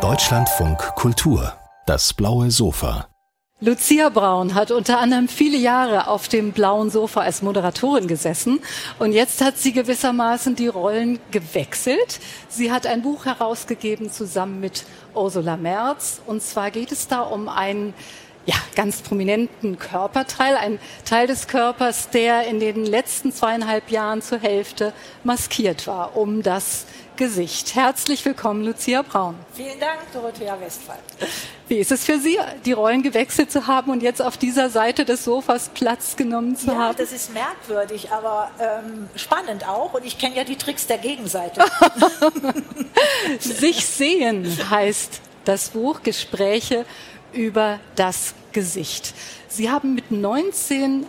Deutschlandfunk 0.00 0.78
Kultur, 0.94 1.52
das 1.84 2.14
blaue 2.14 2.50
Sofa. 2.50 3.06
Lucia 3.60 4.08
Braun 4.08 4.54
hat 4.54 4.70
unter 4.70 4.98
anderem 4.98 5.28
viele 5.28 5.58
Jahre 5.58 6.08
auf 6.08 6.26
dem 6.26 6.52
blauen 6.52 6.88
Sofa 6.88 7.20
als 7.20 7.42
Moderatorin 7.42 8.08
gesessen 8.08 8.60
und 8.98 9.12
jetzt 9.12 9.42
hat 9.42 9.58
sie 9.58 9.74
gewissermaßen 9.74 10.56
die 10.56 10.68
Rollen 10.68 11.20
gewechselt. 11.32 12.20
Sie 12.48 12.72
hat 12.72 12.86
ein 12.86 13.02
Buch 13.02 13.26
herausgegeben 13.26 14.10
zusammen 14.10 14.60
mit 14.60 14.86
Ursula 15.14 15.58
Merz 15.58 16.22
und 16.24 16.42
zwar 16.42 16.70
geht 16.70 16.92
es 16.92 17.08
da 17.08 17.20
um 17.20 17.50
einen 17.50 17.92
ja, 18.46 18.56
ganz 18.74 19.02
prominenten 19.02 19.78
Körperteil, 19.78 20.56
ein 20.56 20.78
Teil 21.04 21.26
des 21.26 21.46
Körpers, 21.46 22.10
der 22.10 22.46
in 22.46 22.58
den 22.58 22.84
letzten 22.84 23.32
zweieinhalb 23.32 23.90
Jahren 23.90 24.22
zur 24.22 24.38
Hälfte 24.38 24.92
maskiert 25.22 25.86
war, 25.86 26.16
um 26.16 26.42
das 26.42 26.86
Gesicht. 27.16 27.74
Herzlich 27.74 28.24
willkommen, 28.24 28.64
Lucia 28.64 29.02
Braun. 29.02 29.34
Vielen 29.54 29.78
Dank, 29.78 30.00
Dorothea 30.12 30.58
Westphal. 30.60 30.98
Wie 31.68 31.76
ist 31.76 31.92
es 31.92 32.04
für 32.04 32.18
Sie, 32.18 32.38
die 32.64 32.72
Rollen 32.72 33.02
gewechselt 33.02 33.50
zu 33.50 33.66
haben 33.66 33.90
und 33.90 34.02
jetzt 34.02 34.20
auf 34.22 34.36
dieser 34.36 34.70
Seite 34.70 35.04
des 35.04 35.24
Sofas 35.24 35.68
Platz 35.68 36.16
genommen 36.16 36.56
zu 36.56 36.68
ja, 36.68 36.76
haben? 36.76 36.96
Das 36.96 37.12
ist 37.12 37.32
merkwürdig, 37.32 38.10
aber 38.10 38.50
ähm, 38.58 39.08
spannend 39.16 39.68
auch. 39.68 39.94
Und 39.94 40.04
ich 40.04 40.18
kenne 40.18 40.36
ja 40.36 40.44
die 40.44 40.56
Tricks 40.56 40.86
der 40.86 40.98
Gegenseite. 40.98 41.64
Sich 43.38 43.86
sehen 43.86 44.46
heißt 44.70 45.20
das 45.44 45.70
Buch 45.70 46.02
Gespräche 46.02 46.84
über 47.32 47.80
das 47.96 48.34
Gesicht. 48.52 49.14
Sie 49.48 49.70
haben 49.70 49.94
mit 49.94 50.10
19 50.10 51.06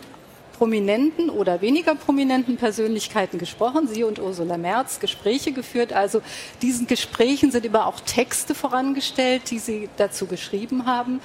prominenten 0.58 1.30
oder 1.30 1.62
weniger 1.62 1.96
prominenten 1.96 2.58
Persönlichkeiten 2.58 3.38
gesprochen, 3.38 3.88
Sie 3.88 4.04
und 4.04 4.20
Ursula 4.20 4.58
Merz, 4.58 5.00
Gespräche 5.00 5.52
geführt. 5.52 5.94
Also 5.94 6.22
diesen 6.62 6.88
Gesprächen 6.88 7.52
sind 7.52 7.66
immer 7.66 7.88
auch 7.88 8.00
Texte 8.00 8.56
vorangestellt, 8.56 9.52
die 9.52 9.60
Sie 9.60 9.90
dazu 9.98 10.26
geschrieben 10.26 10.86
haben. 10.86 11.20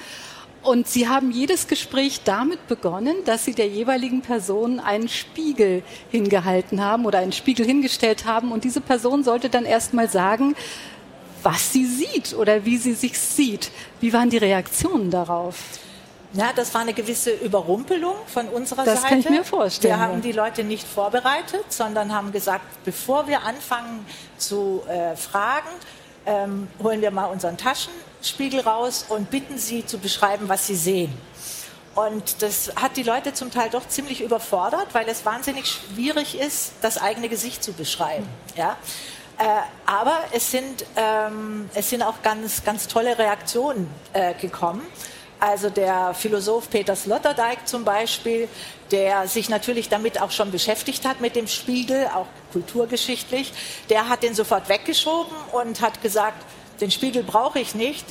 Und 0.61 0.87
Sie 0.87 1.07
haben 1.07 1.31
jedes 1.31 1.67
Gespräch 1.67 2.21
damit 2.25 2.67
begonnen, 2.67 3.15
dass 3.23 3.45
Sie 3.45 3.53
der 3.53 3.67
jeweiligen 3.67 4.21
Person 4.21 4.79
einen 4.79 5.07
Spiegel 5.07 5.83
hingehalten 6.11 6.81
haben 6.83 7.05
oder 7.05 7.19
einen 7.19 7.31
Spiegel 7.31 7.65
hingestellt 7.65 8.25
haben. 8.25 8.51
Und 8.51 8.65
diese 8.65 8.81
Person 8.81 9.23
sollte 9.23 9.49
dann 9.49 9.65
erst 9.65 9.93
mal 9.93 10.09
sagen, 10.09 10.55
was 11.43 11.71
sie 11.71 11.85
sieht 11.85 12.33
oder 12.33 12.65
wie 12.65 12.77
sie 12.77 12.93
sich 12.93 13.17
sieht. 13.17 13.71
Wie 14.01 14.13
waren 14.13 14.29
die 14.29 14.37
Reaktionen 14.37 15.09
darauf? 15.11 15.79
Ja, 16.33 16.51
das 16.55 16.73
war 16.73 16.81
eine 16.81 16.93
gewisse 16.93 17.31
Überrumpelung 17.31 18.15
von 18.27 18.47
unserer 18.49 18.83
das 18.83 19.01
Seite. 19.01 19.01
Das 19.01 19.09
kann 19.09 19.19
ich 19.19 19.29
mir 19.29 19.43
vorstellen. 19.43 19.97
Wir 19.97 19.99
haben 19.99 20.21
die 20.21 20.31
Leute 20.31 20.63
nicht 20.63 20.87
vorbereitet, 20.87 21.65
sondern 21.69 22.13
haben 22.13 22.31
gesagt, 22.31 22.65
bevor 22.85 23.27
wir 23.27 23.43
anfangen 23.43 24.05
zu 24.37 24.83
äh, 24.87 25.15
fragen, 25.15 25.69
ähm, 26.25 26.67
holen 26.83 27.01
wir 27.01 27.09
mal 27.09 27.25
unseren 27.25 27.57
Taschenspiegel 27.57 28.59
raus 28.59 29.05
und 29.09 29.31
bitten 29.31 29.57
sie 29.57 29.85
zu 29.85 29.97
beschreiben, 29.97 30.49
was 30.49 30.67
sie 30.67 30.75
sehen. 30.75 31.17
Und 31.95 32.43
das 32.43 32.71
hat 32.75 32.95
die 32.95 33.03
Leute 33.03 33.33
zum 33.33 33.51
Teil 33.51 33.69
doch 33.71 33.87
ziemlich 33.87 34.21
überfordert, 34.21 34.87
weil 34.93 35.09
es 35.09 35.25
wahnsinnig 35.25 35.65
schwierig 35.67 36.39
ist, 36.39 36.73
das 36.81 36.97
eigene 36.97 37.27
Gesicht 37.27 37.63
zu 37.63 37.73
beschreiben. 37.73 38.27
Ja? 38.55 38.77
Äh, 39.39 39.45
aber 39.85 40.19
es 40.31 40.51
sind, 40.51 40.85
ähm, 40.95 41.69
es 41.73 41.89
sind 41.89 42.03
auch 42.03 42.21
ganz, 42.21 42.63
ganz 42.63 42.87
tolle 42.87 43.17
Reaktionen 43.17 43.89
äh, 44.13 44.33
gekommen. 44.35 44.85
Also 45.39 45.69
der 45.69 46.13
Philosoph 46.13 46.69
Peter 46.69 46.95
Sloterdijk 46.95 47.65
zum 47.65 47.85
Beispiel, 47.85 48.49
der 48.91 49.27
sich 49.27 49.49
natürlich 49.49 49.87
damit 49.87 50.21
auch 50.21 50.31
schon 50.31 50.51
beschäftigt 50.51 51.05
hat 51.07 51.21
mit 51.21 51.35
dem 51.35 51.47
Spiegel, 51.47 52.07
auch 52.13 52.27
kulturgeschichtlich, 52.51 53.53
der 53.89 54.09
hat 54.09 54.23
den 54.23 54.33
sofort 54.33 54.67
weggeschoben 54.67 55.35
und 55.53 55.81
hat 55.81 56.01
gesagt, 56.01 56.43
den 56.81 56.91
Spiegel 56.91 57.23
brauche 57.23 57.59
ich 57.59 57.73
nicht. 57.73 58.05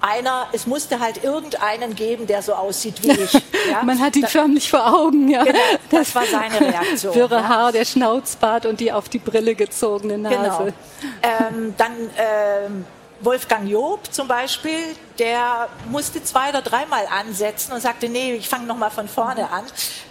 Einer, 0.00 0.46
es 0.52 0.66
musste 0.66 1.00
halt 1.00 1.24
irgendeinen 1.24 1.96
geben, 1.96 2.26
der 2.26 2.40
so 2.42 2.54
aussieht 2.54 3.02
wie 3.02 3.12
ich. 3.12 3.42
Ja? 3.68 3.82
Man 3.82 4.00
hat 4.00 4.16
ihn 4.16 4.22
da, 4.22 4.28
förmlich 4.28 4.70
vor 4.70 4.86
Augen, 4.86 5.28
ja. 5.28 5.44
Genau, 5.44 5.58
das 5.90 6.14
war 6.14 6.24
seine 6.24 6.58
Reaktion. 6.58 7.14
Wirre 7.14 7.34
ja? 7.34 7.48
Haar, 7.48 7.72
der 7.72 7.84
Schnauzbart 7.84 8.64
und 8.64 8.80
die 8.80 8.90
auf 8.90 9.10
die 9.10 9.18
Brille 9.18 9.54
gezogene 9.54 10.16
Nase. 10.16 10.36
Genau. 10.40 11.48
Ähm, 11.50 11.74
dann 11.76 11.92
ähm, 12.16 12.86
Wolfgang 13.20 13.68
Job 13.68 14.00
zum 14.12 14.28
Beispiel, 14.28 14.78
der 15.18 15.68
musste 15.88 16.22
zwei 16.22 16.50
oder 16.50 16.62
dreimal 16.62 17.06
ansetzen 17.06 17.72
und 17.72 17.80
sagte, 17.80 18.08
nee, 18.08 18.34
ich 18.34 18.48
fange 18.48 18.66
nochmal 18.66 18.90
von 18.90 19.08
vorne 19.08 19.50
an. 19.50 19.64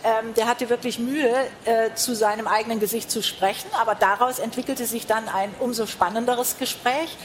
Ähm, 0.03 0.34
der 0.34 0.47
hatte 0.47 0.69
wirklich 0.69 1.00
Mühe, 1.00 1.34
äh, 1.66 1.94
zu 1.95 2.16
seinem 2.16 2.47
eigenen 2.47 2.79
Gesicht 2.79 3.09
zu 3.09 3.23
sprechen, 3.23 3.69
aber 3.79 3.95
daraus 3.95 4.40
entwickelte 4.40 4.85
sich 4.85 5.06
dann 5.07 5.29
ein 5.29 5.53
umso 5.59 5.85
spannenderes 5.85 6.57
Gespräch. 6.57 7.18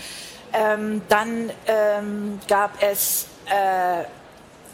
Ähm, 0.53 1.03
dann 1.09 1.51
ähm, 1.67 2.41
gab 2.47 2.81
es 2.81 3.27
äh, 3.47 4.05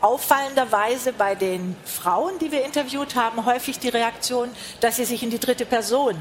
auffallenderweise 0.01 1.13
bei 1.13 1.35
den 1.35 1.75
Frauen, 1.85 2.39
die 2.39 2.53
wir 2.53 2.65
interviewt 2.65 3.15
haben, 3.15 3.47
häufig 3.47 3.79
die 3.79 3.89
Reaktion, 3.89 4.51
dass 4.81 4.97
sie 4.97 5.05
sich 5.05 5.23
in 5.23 5.31
die 5.31 5.41
dritte 5.41 5.65
Person 5.65 6.17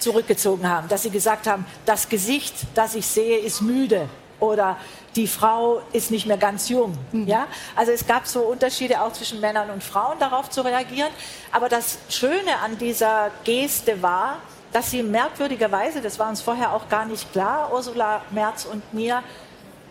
zurückgezogen 0.00 0.68
haben, 0.68 0.88
dass 0.88 1.02
sie 1.02 1.10
gesagt 1.10 1.46
haben, 1.46 1.64
das 1.86 2.08
Gesicht, 2.08 2.54
das 2.74 2.94
ich 2.94 3.06
sehe, 3.06 3.38
ist 3.38 3.60
müde 3.60 4.08
oder 4.40 4.76
die 5.16 5.26
Frau 5.26 5.82
ist 5.92 6.10
nicht 6.10 6.26
mehr 6.26 6.36
ganz 6.36 6.68
jung. 6.68 6.96
Mhm. 7.12 7.26
Ja? 7.26 7.46
Also 7.76 7.92
es 7.92 8.06
gab 8.06 8.26
so 8.26 8.40
Unterschiede 8.40 9.00
auch 9.00 9.12
zwischen 9.12 9.40
Männern 9.40 9.70
und 9.70 9.82
Frauen 9.82 10.18
darauf 10.18 10.50
zu 10.50 10.62
reagieren. 10.62 11.10
Aber 11.52 11.68
das 11.68 11.98
Schöne 12.08 12.58
an 12.62 12.78
dieser 12.78 13.30
Geste 13.44 14.02
war, 14.02 14.38
dass 14.72 14.90
sie 14.90 15.02
merkwürdigerweise, 15.02 16.00
das 16.00 16.18
war 16.18 16.28
uns 16.28 16.40
vorher 16.40 16.72
auch 16.72 16.88
gar 16.88 17.04
nicht 17.04 17.32
klar, 17.32 17.72
Ursula 17.72 18.22
Merz 18.30 18.64
und 18.64 18.94
mir, 18.94 19.22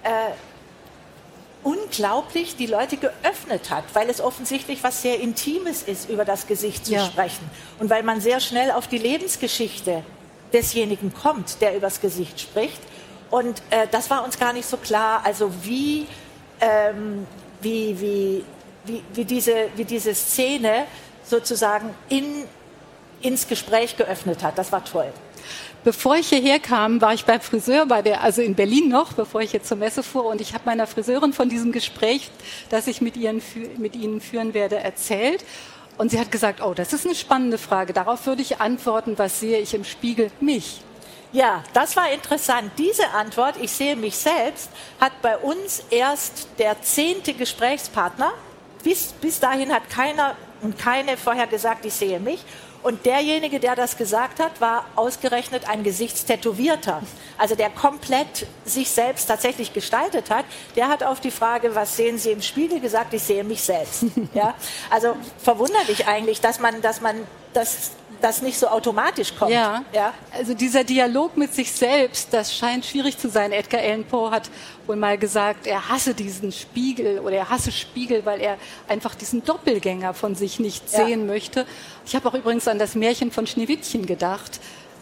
äh, 0.04 0.10
unglaublich 1.64 2.56
die 2.56 2.68
Leute 2.68 2.98
geöffnet 2.98 3.70
hat, 3.70 3.84
weil 3.94 4.10
es 4.10 4.22
offensichtlich 4.22 4.84
was 4.84 5.02
sehr 5.02 5.20
Intimes 5.20 5.84
ist, 5.84 6.10
über 6.10 6.26
das 6.26 6.48
Gesicht 6.48 6.86
zu 6.86 6.94
ja. 6.94 7.06
sprechen. 7.06 7.50
Und 7.80 7.90
weil 7.90 8.04
man 8.04 8.22
sehr 8.22 8.40
schnell 8.40 8.72
auf 8.72 8.88
die 8.88 8.98
Lebensgeschichte 8.98 10.04
desjenigen 10.54 11.14
kommt, 11.14 11.62
der 11.62 11.76
übers 11.76 12.02
Gesicht 12.02 12.40
spricht. 12.40 12.80
Und 13.30 13.62
äh, 13.70 13.88
das 13.92 14.10
war 14.10 14.24
uns 14.24 14.40
gar 14.40 14.54
nicht 14.54 14.68
so 14.68 14.78
klar, 14.78 15.22
also 15.24 15.52
wie, 15.64 16.08
ähm, 16.62 17.28
wie, 17.62 18.00
wie, 18.00 18.46
wie, 18.86 19.04
wie, 19.14 19.26
diese, 19.26 19.70
wie 19.76 19.86
diese 19.86 20.16
Szene 20.16 20.86
sozusagen 21.24 21.94
in, 22.08 22.46
ins 23.22 23.48
Gespräch 23.48 23.98
geöffnet 23.98 24.42
hat. 24.44 24.58
Das 24.58 24.72
war 24.72 24.84
toll. 24.84 25.12
Bevor 25.84 26.18
ich 26.18 26.30
hierher 26.30 26.60
kam, 26.60 27.02
war 27.02 27.14
ich 27.14 27.26
beim 27.26 27.40
Friseur, 27.40 27.86
bei 27.86 28.02
der, 28.02 28.22
also 28.22 28.42
in 28.42 28.56
Berlin 28.56 28.90
noch, 28.90 29.14
bevor 29.14 29.42
ich 29.42 29.54
jetzt 29.54 29.68
zur 29.68 29.78
Messe 29.78 30.04
fuhr. 30.04 30.26
Und 30.26 30.42
ich 30.42 30.54
habe 30.54 30.66
meiner 30.66 30.88
Friseurin 30.88 31.34
von 31.34 31.48
diesem 31.48 31.72
Gespräch, 31.72 32.30
das 32.70 32.88
ich 32.88 33.02
mit, 33.02 33.16
ihren, 33.16 33.42
mit 33.78 33.96
Ihnen 33.96 34.20
führen 34.20 34.54
werde, 34.54 34.78
erzählt. 34.78 35.46
Und 35.98 36.12
sie 36.12 36.20
hat 36.20 36.32
gesagt, 36.32 36.62
oh, 36.62 36.74
das 36.74 36.94
ist 36.94 37.06
eine 37.06 37.16
spannende 37.16 37.58
Frage. 37.58 37.94
Darauf 37.94 38.26
würde 38.26 38.42
ich 38.42 38.62
antworten, 38.62 39.18
was 39.18 39.40
sehe 39.40 39.60
ich 39.60 39.74
im 39.74 39.84
Spiegel? 39.84 40.32
Mich. 40.40 40.82
Ja, 41.32 41.64
das 41.74 41.96
war 41.96 42.12
interessant. 42.12 42.72
Diese 42.78 43.08
Antwort, 43.10 43.56
ich 43.62 43.72
sehe 43.72 43.96
mich 43.96 44.16
selbst, 44.18 44.70
hat 45.00 45.22
bei 45.22 45.38
uns 45.38 45.84
erst 45.90 46.48
der 46.58 46.82
zehnte 46.82 47.34
Gesprächspartner. 47.34 48.32
Bis, 48.84 49.14
bis 49.22 49.40
dahin 49.40 49.72
hat 49.74 49.90
keiner 49.90 50.36
und 50.62 50.80
keine 50.80 51.18
vorher 51.18 51.48
gesagt, 51.48 51.86
ich 51.86 51.94
sehe 51.94 52.20
mich. 52.20 52.44
Und 52.82 53.06
derjenige, 53.06 53.60
der 53.60 53.76
das 53.76 53.98
gesagt 53.98 54.40
hat, 54.40 54.62
war 54.62 54.86
ausgerechnet 54.96 55.68
ein 55.68 55.84
Gesichtstätowierter. 55.84 57.02
Also 57.38 57.56
der 57.56 57.70
komplett 57.70 58.48
sich 58.66 58.90
selbst 58.90 59.26
tatsächlich 59.28 59.74
gestaltet 59.74 60.30
hat. 60.30 60.46
Der 60.76 60.88
hat 60.88 61.04
auf 61.04 61.20
die 61.20 61.32
Frage, 61.32 61.76
was 61.76 61.98
sehen 61.98 62.18
Sie 62.18 62.32
im 62.32 62.42
Spiegel, 62.42 62.80
gesagt, 62.80 63.14
ich 63.14 63.24
sehe 63.24 63.44
mich 63.44 63.62
selbst. 63.62 64.06
Ja? 64.34 64.54
Also 64.90 65.16
verwunderlich 65.44 66.08
eigentlich, 66.08 66.40
dass 66.40 66.60
man, 66.60 66.82
dass 66.82 67.02
man 67.02 67.28
das 67.54 67.92
das 68.22 68.42
nicht 68.42 68.58
so 68.58 68.68
automatisch 68.68 69.34
kommt. 69.38 69.52
Ja. 69.52 69.84
ja. 69.94 70.14
Also 70.32 70.54
dieser 70.54 70.84
Dialog 70.84 71.38
mit 71.38 71.54
sich 71.54 71.72
selbst, 71.72 72.34
das 72.34 72.56
scheint 72.56 72.86
schwierig 72.86 73.18
zu 73.18 73.30
sein. 73.30 73.52
Edgar 73.52 73.82
Allan 73.82 74.04
Poe 74.04 74.32
hat 74.32 74.50
wohl 74.86 74.96
mal 74.96 75.18
gesagt, 75.18 75.68
er 75.68 75.90
hasse 75.90 76.14
diesen 76.14 76.52
Spiegel 76.52 77.20
oder 77.20 77.38
er 77.38 77.50
hasse 77.50 77.72
Spiegel, 77.72 78.26
weil 78.26 78.42
er 78.42 78.58
einfach 78.88 79.16
diesen 79.16 79.44
Doppelgänger 79.44 80.14
von 80.14 80.36
sich 80.36 80.60
nicht 80.60 80.92
ja. 80.92 81.06
sehen 81.06 81.28
möchte. 81.28 81.66
Ich 82.06 82.16
habe 82.16 82.28
auch 82.28 82.34
übrigens 82.34 82.68
an 82.68 82.80
das 82.80 82.96
Märchen 82.96 83.32
von 83.32 83.48
Schneewittchen 83.48 84.06
gedacht. 84.06 84.60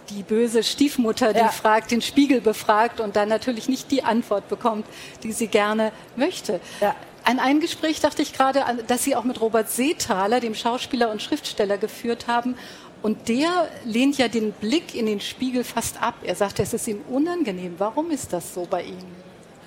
Die 0.09 0.23
böse 0.23 0.63
Stiefmutter, 0.63 1.33
die 1.33 1.39
ja. 1.39 1.49
fragt, 1.49 1.91
den 1.91 2.01
Spiegel 2.01 2.39
befragt 2.39 3.01
und 3.01 3.17
dann 3.17 3.27
natürlich 3.27 3.67
nicht 3.67 3.91
die 3.91 4.03
Antwort 4.03 4.47
bekommt, 4.47 4.85
die 5.23 5.33
sie 5.33 5.47
gerne 5.47 5.91
möchte. 6.15 6.61
Ja. 6.79 6.95
An 7.27 7.39
ein 7.39 7.59
Gespräch 7.59 7.99
dachte 7.99 8.21
ich 8.21 8.31
gerade, 8.31 8.63
dass 8.87 9.03
Sie 9.03 9.13
auch 9.13 9.25
mit 9.25 9.41
Robert 9.41 9.69
Seethaler, 9.69 10.39
dem 10.39 10.55
Schauspieler 10.55 11.11
und 11.11 11.21
Schriftsteller, 11.21 11.77
geführt 11.77 12.27
haben. 12.27 12.55
Und 13.01 13.27
der 13.27 13.67
lehnt 13.83 14.17
ja 14.17 14.29
den 14.29 14.53
Blick 14.53 14.95
in 14.95 15.07
den 15.07 15.19
Spiegel 15.19 15.65
fast 15.65 16.01
ab. 16.01 16.15
Er 16.23 16.35
sagt, 16.35 16.61
es 16.61 16.73
ist 16.73 16.87
ihm 16.87 17.01
unangenehm. 17.09 17.75
Warum 17.79 18.11
ist 18.11 18.31
das 18.31 18.53
so 18.53 18.65
bei 18.69 18.83
ihm? 18.83 19.03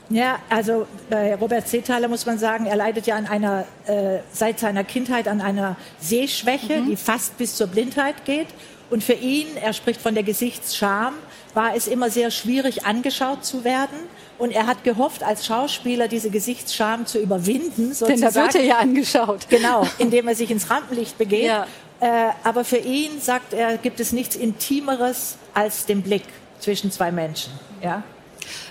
Ja, 0.09 0.39
also 0.49 0.87
bei 1.11 1.35
Robert 1.35 1.69
Seethaler 1.69 2.09
muss 2.09 2.25
man 2.25 2.39
sagen, 2.39 2.65
er 2.65 2.77
leidet 2.77 3.07
ja 3.07 3.17
an 3.17 3.27
einer, 3.27 3.67
äh, 3.87 4.21
seit 4.33 4.59
seiner 4.59 4.83
Kindheit 4.83 5.29
an 5.29 5.43
einer 5.43 5.77
Sehschwäche, 6.01 6.81
mhm. 6.81 6.87
die 6.87 6.97
fast 6.97 7.37
bis 7.37 7.57
zur 7.57 7.67
Blindheit 7.67 8.25
geht. 8.25 8.49
Und 8.89 9.05
für 9.05 9.13
ihn, 9.13 9.47
er 9.63 9.75
spricht 9.75 10.01
von 10.01 10.15
der 10.15 10.25
Gesichtsscham, 10.25 11.13
war 11.53 11.77
es 11.77 11.89
immer 11.89 12.09
sehr 12.09 12.31
schwierig, 12.31 12.87
angeschaut 12.87 13.45
zu 13.45 13.65
werden. 13.65 13.99
Und 14.41 14.53
er 14.53 14.67
hat 14.67 14.85
gehofft, 14.85 15.23
als 15.23 15.45
Schauspieler 15.45 16.09
diese 16.09 16.31
Gesichtsscham 16.31 17.05
zu 17.05 17.19
überwinden. 17.19 17.93
Sozusagen. 17.93 18.21
Denn 18.21 18.33
da 18.33 18.35
wird 18.35 18.55
er 18.55 18.65
ja 18.65 18.79
angeschaut. 18.79 19.49
Genau, 19.51 19.87
indem 19.99 20.29
er 20.29 20.35
sich 20.35 20.51
ins 20.51 20.71
Rampenlicht 20.71 21.19
begeht. 21.19 21.45
Ja. 21.45 21.67
Äh, 22.01 22.31
aber 22.43 22.65
für 22.65 22.79
ihn, 22.79 23.21
sagt 23.21 23.53
er, 23.53 23.77
gibt 23.77 24.01
es 24.01 24.13
nichts 24.13 24.37
Intimeres 24.37 25.37
als 25.53 25.85
den 25.85 26.01
Blick 26.01 26.23
zwischen 26.59 26.91
zwei 26.91 27.13
Menschen. 27.13 27.53
Ja? 27.83 28.03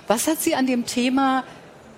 Was 0.08 0.28
hat 0.28 0.42
Sie 0.42 0.56
an 0.56 0.66
dem 0.66 0.88
Thema 0.88 1.44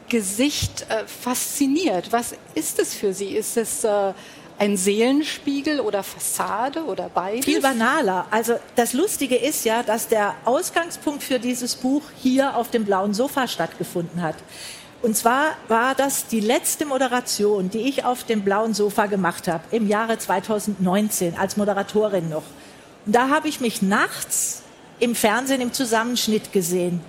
Gesicht 0.09 0.85
äh, 0.89 1.07
fasziniert? 1.07 2.12
Was 2.12 2.35
ist 2.56 2.77
es 2.77 2.94
für 2.94 3.13
Sie? 3.13 3.29
Ist 3.29 3.56
es 3.56 3.85
äh, 3.85 4.13
ein 4.62 4.78
Seelenspiegel 4.78 5.80
oder 5.80 6.04
Fassade 6.04 6.84
oder 6.86 7.10
beides? 7.10 7.46
Viel 7.46 7.62
banaler. 7.62 8.28
Also 8.30 8.60
das 8.75 8.94
Lustige 8.94 9.36
ist 9.36 9.66
ja, 9.66 9.81
dass 9.81 10.08
der 10.08 10.36
Ausgangspunkt 10.46 11.24
für 11.24 11.40
dieses 11.40 11.75
Buch 11.75 12.04
hier 12.22 12.56
auf 12.56 12.69
dem 12.69 12.86
blauen 12.86 13.16
Sofa 13.16 13.48
stattgefunden 13.48 14.22
hat. 14.22 14.36
Und 15.02 15.18
zwar 15.18 15.56
war 15.68 15.96
das 15.96 16.28
die 16.28 16.42
letzte 16.42 16.86
Moderation, 16.86 17.72
die 17.72 17.80
ich 17.80 18.06
auf 18.06 18.24
dem 18.24 18.44
blauen 18.44 18.75
Sofa 18.75 19.08
gemacht 19.08 19.48
habe, 19.48 19.63
im 19.72 19.88
Jahre 19.88 20.19
2019 20.19 21.40
als 21.40 21.57
Moderatorin 21.57 22.30
noch. 22.30 22.44
Und 23.07 23.16
da 23.16 23.30
habe 23.30 23.48
ich 23.48 23.62
mich 23.62 23.81
nachts 23.81 24.62
im 25.00 25.16
Fernsehen 25.16 25.62
im 25.62 25.74
Zusammenschnitt 25.74 26.54
gesehen. 26.54 27.02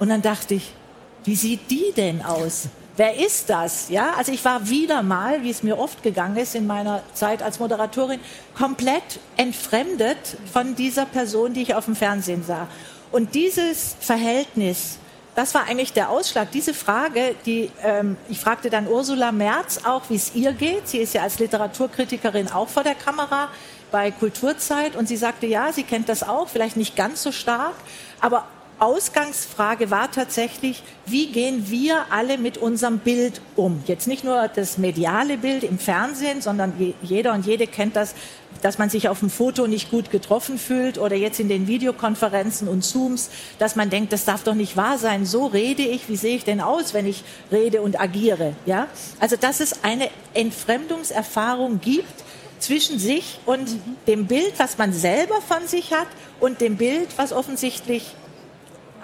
Und 0.00 0.08
dann 0.08 0.22
dachte 0.22 0.54
ich, 0.54 0.74
wie 1.22 1.36
sieht 1.36 1.70
die 1.70 1.92
denn 1.96 2.20
aus? 2.24 2.64
Wer 2.96 3.18
ist 3.18 3.50
das? 3.50 3.90
Ja, 3.90 4.14
also 4.16 4.32
ich 4.32 4.42
war 4.44 4.70
wieder 4.70 5.02
mal, 5.02 5.42
wie 5.42 5.50
es 5.50 5.62
mir 5.62 5.78
oft 5.78 6.02
gegangen 6.02 6.36
ist 6.38 6.54
in 6.54 6.66
meiner 6.66 7.02
Zeit 7.12 7.42
als 7.42 7.58
Moderatorin, 7.58 8.20
komplett 8.56 9.20
entfremdet 9.36 10.38
von 10.50 10.74
dieser 10.74 11.04
Person, 11.04 11.52
die 11.52 11.60
ich 11.62 11.74
auf 11.74 11.84
dem 11.84 11.94
Fernsehen 11.94 12.42
sah. 12.42 12.68
Und 13.12 13.34
dieses 13.34 13.96
Verhältnis, 14.00 14.98
das 15.34 15.54
war 15.54 15.64
eigentlich 15.68 15.92
der 15.92 16.08
Ausschlag. 16.08 16.50
Diese 16.52 16.72
Frage, 16.72 17.34
die 17.44 17.70
ähm, 17.82 18.16
ich 18.30 18.40
fragte 18.40 18.70
dann 18.70 18.88
Ursula 18.88 19.30
Merz 19.30 19.80
auch, 19.84 20.08
wie 20.08 20.16
es 20.16 20.34
ihr 20.34 20.52
geht. 20.52 20.88
Sie 20.88 20.98
ist 20.98 21.12
ja 21.12 21.22
als 21.22 21.38
Literaturkritikerin 21.38 22.50
auch 22.50 22.68
vor 22.68 22.82
der 22.82 22.94
Kamera 22.94 23.48
bei 23.90 24.10
Kulturzeit 24.10 24.96
und 24.96 25.06
sie 25.06 25.18
sagte, 25.18 25.46
ja, 25.46 25.70
sie 25.72 25.82
kennt 25.82 26.08
das 26.08 26.22
auch, 26.22 26.48
vielleicht 26.48 26.76
nicht 26.76 26.96
ganz 26.96 27.22
so 27.22 27.30
stark, 27.30 27.74
aber 28.20 28.46
Ausgangsfrage 28.78 29.90
war 29.90 30.10
tatsächlich, 30.10 30.82
wie 31.06 31.28
gehen 31.28 31.70
wir 31.70 32.06
alle 32.10 32.36
mit 32.36 32.58
unserem 32.58 32.98
Bild 32.98 33.40
um? 33.54 33.82
Jetzt 33.86 34.06
nicht 34.06 34.22
nur 34.22 34.48
das 34.48 34.76
mediale 34.76 35.38
Bild 35.38 35.64
im 35.64 35.78
Fernsehen, 35.78 36.42
sondern 36.42 36.74
jeder 37.02 37.32
und 37.32 37.46
jede 37.46 37.66
kennt 37.66 37.96
das, 37.96 38.14
dass 38.60 38.78
man 38.78 38.90
sich 38.90 39.08
auf 39.08 39.20
dem 39.20 39.30
Foto 39.30 39.66
nicht 39.66 39.90
gut 39.90 40.10
getroffen 40.10 40.58
fühlt 40.58 40.98
oder 40.98 41.16
jetzt 41.16 41.40
in 41.40 41.48
den 41.48 41.66
Videokonferenzen 41.66 42.68
und 42.68 42.82
Zooms, 42.82 43.30
dass 43.58 43.76
man 43.76 43.88
denkt, 43.88 44.12
das 44.12 44.24
darf 44.24 44.44
doch 44.44 44.54
nicht 44.54 44.76
wahr 44.76 44.98
sein. 44.98 45.24
So 45.24 45.46
rede 45.46 45.82
ich, 45.82 46.08
wie 46.08 46.16
sehe 46.16 46.36
ich 46.36 46.44
denn 46.44 46.60
aus, 46.60 46.92
wenn 46.92 47.06
ich 47.06 47.24
rede 47.50 47.80
und 47.80 47.98
agiere? 47.98 48.54
Ja? 48.66 48.88
Also, 49.20 49.36
dass 49.36 49.60
es 49.60 49.84
eine 49.84 50.08
Entfremdungserfahrung 50.34 51.80
gibt, 51.80 52.24
zwischen 52.58 52.98
sich 52.98 53.38
und 53.46 53.68
dem 54.06 54.26
Bild, 54.26 54.54
was 54.56 54.78
man 54.78 54.92
selber 54.92 55.40
von 55.46 55.66
sich 55.66 55.92
hat 55.92 56.08
und 56.40 56.60
dem 56.60 56.76
Bild, 56.76 57.08
was 57.16 57.32
offensichtlich 57.32 58.14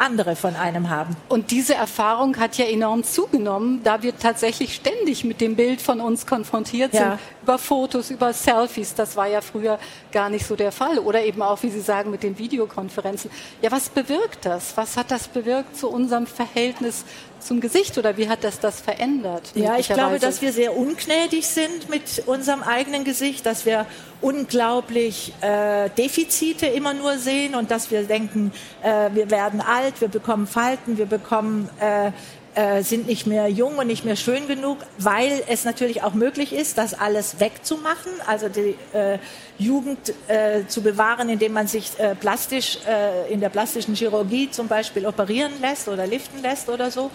andere 0.03 0.37
von 0.37 0.57
einem 0.57 0.91
haben. 0.91 1.17
Und 1.29 1.51
diese 1.51 1.75
Erfahrung 1.75 2.37
hat 2.39 2.59
ja 2.59 2.65
enorm 2.67 3.05
zugenommen, 3.05 3.81
da 3.85 4.03
wir 4.03 4.19
tatsächlich 4.19 4.75
ständig 4.75 5.25
mit 5.25 5.41
dem 5.41 5.57
Bild 5.57 5.81
von 5.81 6.01
uns 6.01 6.27
konfrontiert 6.27 6.93
sind, 6.93 7.01
ja. 7.01 7.19
über 7.43 7.59
Fotos, 7.59 8.11
über 8.11 8.33
Selfies. 8.33 8.95
Das 8.95 9.17
war 9.17 9.29
ja 9.29 9.41
früher 9.41 9.79
gar 10.11 10.29
nicht 10.29 10.47
so 10.47 10.57
der 10.57 10.73
Fall. 10.73 10.99
Oder 10.99 11.25
eben 11.25 11.41
auch, 11.41 11.63
wie 11.63 11.71
Sie 11.71 11.81
sagen, 11.81 12.11
mit 12.11 12.23
den 12.23 12.37
Videokonferenzen. 12.39 13.31
Ja, 13.63 13.71
was 13.71 13.89
bewirkt 13.89 14.45
das? 14.45 14.77
Was 14.77 14.97
hat 14.97 15.11
das 15.11 15.29
bewirkt 15.29 15.77
zu 15.77 15.89
unserem 15.89 16.27
Verhältnis 16.27 17.05
zum 17.43 17.61
Gesicht 17.61 17.99
oder 17.99 18.17
wie 18.17 18.29
hat 18.29 18.45
das 18.45 18.61
das 18.61 18.81
verändert? 18.81 19.53
Ja, 19.55 19.79
ich 19.79 19.89
glaube, 19.89 20.19
dass 20.19 20.43
wir 20.43 20.53
sehr 20.53 20.77
ungnädig 20.77 21.47
sind 21.47 21.89
mit 21.89 22.23
unserem 22.27 22.63
eigenen 22.63 23.05
Gesicht, 23.05 23.47
dass 23.47 23.67
wir 23.67 23.87
unglaublich 24.21 25.35
äh, 25.41 25.91
Defizite 25.91 26.67
immer 26.67 26.95
nur 26.95 27.19
sehen 27.19 27.55
und 27.55 27.71
dass 27.71 27.91
wir 27.91 28.05
denken, 28.05 28.53
äh, 28.83 29.11
wir 29.13 29.31
werden 29.31 29.61
alt, 29.61 30.01
wir 30.01 30.09
bekommen 30.09 30.47
Falten, 30.47 30.99
wir 30.99 31.07
bekommen 31.07 31.69
äh, 31.81 32.13
äh, 32.55 32.83
sind 32.83 33.07
nicht 33.07 33.27
mehr 33.27 33.49
jung 33.49 33.79
und 33.79 33.87
nicht 33.87 34.05
mehr 34.05 34.17
schön 34.17 34.47
genug, 34.47 34.79
weil 34.99 35.43
es 35.49 35.65
natürlich 35.65 36.03
auch 36.03 36.15
möglich 36.15 36.53
ist, 36.53 36.79
das 36.79 36.95
alles 36.95 37.41
wegzumachen, 37.41 38.13
also 38.27 38.49
die 38.49 38.77
äh, 38.93 39.19
Jugend 39.59 40.13
äh, 40.29 40.67
zu 40.67 40.83
bewahren, 40.83 41.29
indem 41.29 41.53
man 41.53 41.67
sich 41.67 41.99
äh, 41.99 42.15
plastisch 42.15 42.79
äh, 42.87 43.33
in 43.33 43.41
der 43.41 43.49
plastischen 43.49 43.95
Chirurgie 43.95 44.51
zum 44.51 44.69
Beispiel 44.69 45.07
operieren 45.07 45.53
lässt 45.61 45.89
oder 45.89 46.07
liften 46.07 46.43
lässt 46.43 46.69
oder 46.69 46.91
so. 46.91 47.11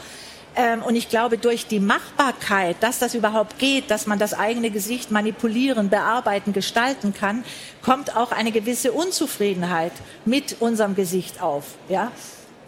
Ähm, 0.56 0.82
und 0.82 0.96
ich 0.96 1.08
glaube, 1.08 1.38
durch 1.38 1.68
die 1.68 1.80
Machbarkeit, 1.80 2.78
dass 2.80 2.98
das 2.98 3.14
überhaupt 3.14 3.60
geht, 3.60 3.92
dass 3.92 4.08
man 4.08 4.18
das 4.18 4.34
eigene 4.34 4.72
Gesicht 4.72 5.12
manipulieren, 5.12 5.90
bearbeiten, 5.90 6.52
gestalten 6.52 7.14
kann, 7.14 7.44
kommt 7.84 8.16
auch 8.16 8.32
eine 8.32 8.52
gewisse 8.52 8.92
Unzufriedenheit 8.92 9.92
mit 10.26 10.58
unserem 10.60 10.96
Gesicht 10.96 11.44
auf. 11.44 11.66
Ja? 11.90 12.12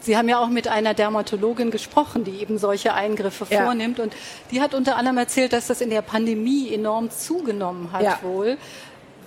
Sie 0.01 0.17
haben 0.17 0.29
ja 0.29 0.39
auch 0.39 0.49
mit 0.49 0.67
einer 0.67 0.93
Dermatologin 0.93 1.71
gesprochen, 1.71 2.23
die 2.23 2.41
eben 2.41 2.57
solche 2.57 2.93
Eingriffe 2.93 3.45
ja. 3.49 3.63
vornimmt. 3.63 3.99
Und 3.99 4.13
die 4.51 4.61
hat 4.61 4.73
unter 4.73 4.95
anderem 4.95 5.17
erzählt, 5.17 5.53
dass 5.53 5.67
das 5.67 5.81
in 5.81 5.89
der 5.89 6.01
Pandemie 6.01 6.73
enorm 6.73 7.11
zugenommen 7.11 7.91
hat 7.91 8.03
ja. 8.03 8.19
wohl. 8.21 8.57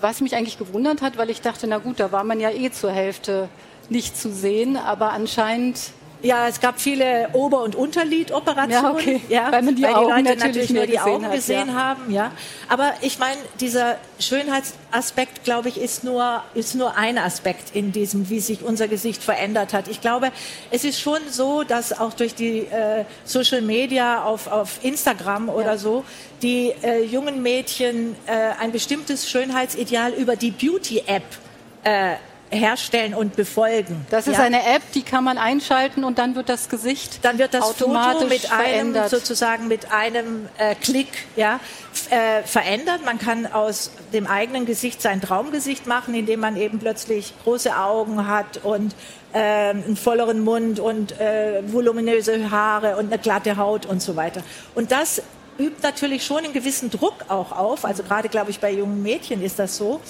Was 0.00 0.20
mich 0.20 0.34
eigentlich 0.34 0.58
gewundert 0.58 1.02
hat, 1.02 1.16
weil 1.18 1.30
ich 1.30 1.40
dachte, 1.40 1.66
na 1.66 1.78
gut, 1.78 2.00
da 2.00 2.10
war 2.10 2.24
man 2.24 2.40
ja 2.40 2.50
eh 2.50 2.70
zur 2.70 2.90
Hälfte 2.90 3.48
nicht 3.88 4.16
zu 4.16 4.32
sehen. 4.32 4.76
Aber 4.76 5.12
anscheinend 5.12 5.78
ja, 6.22 6.48
es 6.48 6.60
gab 6.60 6.80
viele 6.80 7.28
Ober- 7.32 7.62
und 7.62 7.74
Unterlidoperationen, 7.74 8.70
ja, 8.70 8.92
okay. 8.92 9.20
ja, 9.28 9.52
weil 9.52 9.62
man 9.62 9.74
die, 9.74 9.82
weil 9.82 9.90
die 9.90 9.96
Augen 9.96 10.24
Leute 10.24 10.38
natürlich 10.38 10.70
nur 10.70 10.86
die 10.86 11.00
Augen 11.00 11.26
hat, 11.26 11.34
gesehen 11.34 11.68
ja. 11.68 11.74
haben. 11.74 12.12
Ja. 12.12 12.32
Aber 12.68 12.92
ich 13.00 13.18
meine, 13.18 13.38
dieser 13.60 13.98
Schönheitsaspekt, 14.18 15.44
glaube 15.44 15.68
ich, 15.68 15.80
ist 15.80 16.04
nur, 16.04 16.42
ist 16.54 16.74
nur 16.74 16.96
ein 16.96 17.18
Aspekt 17.18 17.74
in 17.74 17.92
diesem, 17.92 18.30
wie 18.30 18.40
sich 18.40 18.62
unser 18.62 18.88
Gesicht 18.88 19.22
verändert 19.22 19.72
hat. 19.72 19.88
Ich 19.88 20.00
glaube, 20.00 20.30
es 20.70 20.84
ist 20.84 21.00
schon 21.00 21.20
so, 21.28 21.64
dass 21.64 21.98
auch 21.98 22.14
durch 22.14 22.34
die 22.34 22.60
äh, 22.60 23.04
Social 23.24 23.62
Media 23.62 24.24
auf, 24.24 24.46
auf 24.46 24.78
Instagram 24.82 25.48
oder 25.48 25.76
so 25.76 26.04
die 26.42 26.72
äh, 26.82 27.04
jungen 27.04 27.42
Mädchen 27.42 28.14
äh, 28.26 28.52
ein 28.60 28.72
bestimmtes 28.72 29.28
Schönheitsideal 29.28 30.12
über 30.12 30.36
die 30.36 30.50
Beauty-App 30.50 31.24
äh, 31.84 32.14
herstellen 32.52 33.14
und 33.14 33.34
befolgen. 33.34 34.06
Das 34.10 34.26
ist 34.26 34.36
ja? 34.36 34.44
eine 34.44 34.64
App, 34.66 34.82
die 34.94 35.02
kann 35.02 35.24
man 35.24 35.38
einschalten 35.38 36.04
und 36.04 36.18
dann 36.18 36.34
wird 36.34 36.48
das 36.48 36.68
Gesicht 36.68 37.24
dann 37.24 37.38
wird 37.38 37.54
das 37.54 37.62
automatisch 37.62 38.14
Foto 38.14 38.26
mit 38.28 38.40
verändert. 38.42 39.02
einem 39.02 39.10
sozusagen 39.10 39.68
mit 39.68 39.90
einem 39.90 40.48
äh, 40.58 40.74
Klick 40.74 41.08
ja 41.36 41.60
äh, 42.10 42.42
verändert. 42.42 43.04
Man 43.04 43.18
kann 43.18 43.46
aus 43.46 43.90
dem 44.12 44.26
eigenen 44.26 44.66
Gesicht 44.66 45.02
sein 45.02 45.20
Traumgesicht 45.20 45.86
machen, 45.86 46.14
indem 46.14 46.40
man 46.40 46.56
eben 46.56 46.78
plötzlich 46.78 47.34
große 47.44 47.76
Augen 47.76 48.26
hat 48.26 48.60
und 48.62 48.94
äh, 49.32 49.38
einen 49.38 49.96
volleren 49.96 50.40
Mund 50.40 50.78
und 50.78 51.18
äh, 51.18 51.62
voluminöse 51.72 52.50
Haare 52.50 52.96
und 52.96 53.06
eine 53.06 53.18
glatte 53.18 53.56
Haut 53.56 53.86
und 53.86 54.02
so 54.02 54.16
weiter. 54.16 54.42
Und 54.74 54.92
das 54.92 55.22
übt 55.58 55.82
natürlich 55.82 56.24
schon 56.24 56.38
einen 56.38 56.52
gewissen 56.52 56.90
Druck 56.90 57.14
auch 57.28 57.52
auf. 57.52 57.84
Also 57.84 58.02
gerade 58.02 58.28
glaube 58.28 58.50
ich 58.50 58.60
bei 58.60 58.70
jungen 58.70 59.02
Mädchen 59.02 59.42
ist 59.42 59.58
das 59.58 59.76
so 59.76 60.00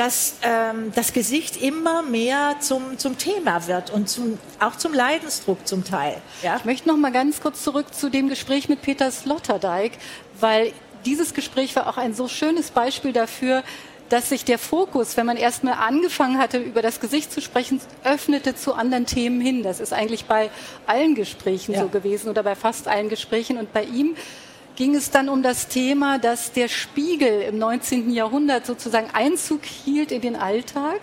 dass 0.00 0.36
ähm, 0.40 0.92
das 0.94 1.12
Gesicht 1.12 1.60
immer 1.60 2.00
mehr 2.00 2.56
zum, 2.60 2.96
zum 2.96 3.18
Thema 3.18 3.66
wird 3.66 3.90
und 3.90 4.08
zum, 4.08 4.38
auch 4.58 4.76
zum 4.76 4.94
Leidensdruck 4.94 5.66
zum 5.66 5.84
Teil. 5.84 6.16
Ja? 6.42 6.56
Ich 6.56 6.64
möchte 6.64 6.88
noch 6.88 6.96
mal 6.96 7.12
ganz 7.12 7.42
kurz 7.42 7.62
zurück 7.62 7.92
zu 7.92 8.08
dem 8.08 8.30
Gespräch 8.30 8.70
mit 8.70 8.80
Peter 8.80 9.10
Sloterdijk, 9.10 9.92
weil 10.40 10.72
dieses 11.04 11.34
Gespräch 11.34 11.76
war 11.76 11.86
auch 11.86 11.98
ein 11.98 12.14
so 12.14 12.28
schönes 12.28 12.70
Beispiel 12.70 13.12
dafür, 13.12 13.62
dass 14.08 14.30
sich 14.30 14.46
der 14.46 14.58
Fokus, 14.58 15.18
wenn 15.18 15.26
man 15.26 15.36
erstmal 15.36 15.74
angefangen 15.74 16.38
hatte, 16.38 16.56
über 16.56 16.80
das 16.80 17.00
Gesicht 17.00 17.30
zu 17.30 17.42
sprechen, 17.42 17.78
öffnete 18.02 18.56
zu 18.56 18.72
anderen 18.72 19.04
Themen 19.04 19.42
hin. 19.42 19.62
Das 19.62 19.80
ist 19.80 19.92
eigentlich 19.92 20.24
bei 20.24 20.48
allen 20.86 21.14
Gesprächen 21.14 21.74
ja. 21.74 21.82
so 21.82 21.88
gewesen 21.88 22.30
oder 22.30 22.42
bei 22.42 22.54
fast 22.54 22.88
allen 22.88 23.10
Gesprächen. 23.10 23.58
Und 23.58 23.70
bei 23.74 23.84
ihm 23.84 24.16
ging 24.80 24.94
es 24.94 25.10
dann 25.10 25.28
um 25.28 25.42
das 25.42 25.68
Thema, 25.68 26.18
dass 26.18 26.52
der 26.52 26.68
Spiegel 26.68 27.42
im 27.42 27.58
19. 27.58 28.12
Jahrhundert 28.12 28.64
sozusagen 28.64 29.10
Einzug 29.12 29.66
hielt 29.66 30.10
in 30.10 30.22
den 30.22 30.36
Alltag. 30.36 31.00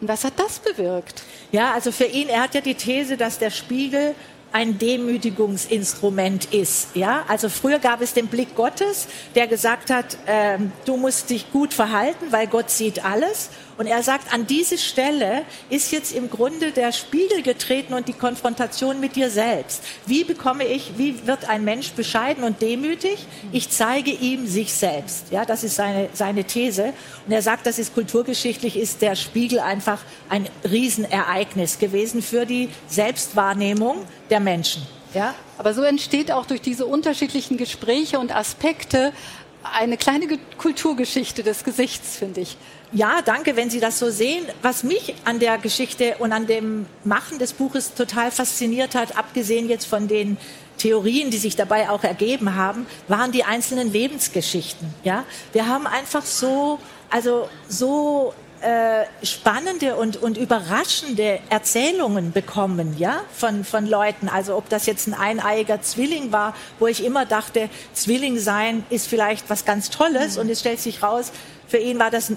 Und 0.00 0.08
was 0.08 0.24
hat 0.24 0.38
das 0.38 0.58
bewirkt? 0.58 1.22
Ja, 1.52 1.74
also 1.74 1.92
für 1.92 2.06
ihn, 2.06 2.30
er 2.30 2.40
hat 2.40 2.54
ja 2.54 2.62
die 2.62 2.76
These, 2.76 3.18
dass 3.18 3.38
der 3.38 3.50
Spiegel 3.50 4.14
ein 4.52 4.78
Demütigungsinstrument 4.78 6.46
ist. 6.54 6.96
Ja, 6.96 7.24
also 7.28 7.50
früher 7.50 7.78
gab 7.78 8.00
es 8.00 8.14
den 8.14 8.26
Blick 8.26 8.56
Gottes, 8.56 9.06
der 9.34 9.46
gesagt 9.46 9.90
hat, 9.90 10.16
äh, 10.24 10.56
du 10.86 10.96
musst 10.96 11.28
dich 11.28 11.52
gut 11.52 11.74
verhalten, 11.74 12.32
weil 12.32 12.46
Gott 12.46 12.70
sieht 12.70 13.04
alles. 13.04 13.50
Und 13.80 13.86
er 13.86 14.02
sagt, 14.02 14.34
an 14.34 14.46
diese 14.46 14.76
Stelle 14.76 15.40
ist 15.70 15.90
jetzt 15.90 16.12
im 16.12 16.28
Grunde 16.28 16.70
der 16.70 16.92
Spiegel 16.92 17.40
getreten 17.40 17.94
und 17.94 18.08
die 18.08 18.12
Konfrontation 18.12 19.00
mit 19.00 19.16
dir 19.16 19.30
selbst. 19.30 19.82
Wie 20.04 20.22
bekomme 20.22 20.64
ich, 20.64 20.98
wie 20.98 21.26
wird 21.26 21.48
ein 21.48 21.64
Mensch 21.64 21.92
bescheiden 21.92 22.44
und 22.44 22.60
demütig? 22.60 23.26
Ich 23.52 23.70
zeige 23.70 24.10
ihm 24.10 24.46
sich 24.46 24.74
selbst. 24.74 25.28
Ja, 25.30 25.46
das 25.46 25.64
ist 25.64 25.76
seine, 25.76 26.10
seine 26.12 26.44
These. 26.44 26.92
Und 27.24 27.32
er 27.32 27.40
sagt, 27.40 27.64
das 27.64 27.78
ist 27.78 27.94
kulturgeschichtlich, 27.94 28.76
ist 28.76 29.00
der 29.00 29.16
Spiegel 29.16 29.60
einfach 29.60 30.02
ein 30.28 30.46
Riesenereignis 30.70 31.78
gewesen 31.78 32.20
für 32.20 32.44
die 32.44 32.68
Selbstwahrnehmung 32.86 34.04
der 34.28 34.40
Menschen. 34.40 34.86
Ja? 35.14 35.34
Aber 35.56 35.72
so 35.72 35.82
entsteht 35.82 36.32
auch 36.32 36.44
durch 36.44 36.60
diese 36.60 36.84
unterschiedlichen 36.84 37.56
Gespräche 37.56 38.18
und 38.18 38.36
Aspekte 38.36 39.14
eine 39.62 39.96
kleine 39.96 40.26
Kulturgeschichte 40.58 41.42
des 41.42 41.64
Gesichts, 41.64 42.16
finde 42.16 42.40
ich. 42.40 42.56
Ja, 42.92 43.22
danke, 43.22 43.56
wenn 43.56 43.70
Sie 43.70 43.80
das 43.80 43.98
so 43.98 44.10
sehen. 44.10 44.44
Was 44.62 44.82
mich 44.82 45.14
an 45.24 45.38
der 45.38 45.58
Geschichte 45.58 46.16
und 46.18 46.32
an 46.32 46.46
dem 46.46 46.86
Machen 47.04 47.38
des 47.38 47.52
Buches 47.52 47.94
total 47.94 48.30
fasziniert 48.30 48.94
hat, 48.94 49.16
abgesehen 49.16 49.68
jetzt 49.68 49.86
von 49.86 50.08
den 50.08 50.38
Theorien, 50.78 51.30
die 51.30 51.36
sich 51.36 51.56
dabei 51.56 51.90
auch 51.90 52.02
ergeben 52.02 52.54
haben, 52.56 52.86
waren 53.06 53.32
die 53.32 53.44
einzelnen 53.44 53.92
Lebensgeschichten. 53.92 54.92
Ja, 55.04 55.24
wir 55.52 55.68
haben 55.68 55.86
einfach 55.86 56.24
so, 56.24 56.80
also 57.10 57.48
so 57.68 58.34
äh, 58.60 59.04
spannende 59.24 59.96
und, 59.96 60.16
und 60.16 60.36
überraschende 60.36 61.40
Erzählungen 61.48 62.32
bekommen, 62.32 62.96
ja, 62.98 63.20
von, 63.32 63.64
von 63.64 63.86
Leuten. 63.86 64.28
Also 64.28 64.56
ob 64.56 64.68
das 64.68 64.86
jetzt 64.86 65.08
ein 65.08 65.14
eineiiger 65.14 65.82
Zwilling 65.82 66.32
war, 66.32 66.54
wo 66.78 66.86
ich 66.86 67.04
immer 67.04 67.26
dachte, 67.26 67.70
Zwilling 67.94 68.38
sein 68.38 68.84
ist 68.90 69.08
vielleicht 69.08 69.48
was 69.48 69.64
ganz 69.64 69.90
Tolles 69.90 70.34
mhm. 70.34 70.42
und 70.42 70.50
es 70.50 70.60
stellt 70.60 70.80
sich 70.80 71.02
raus, 71.02 71.32
für 71.68 71.78
ihn 71.78 71.98
war 71.98 72.10
das 72.10 72.30
ein 72.30 72.36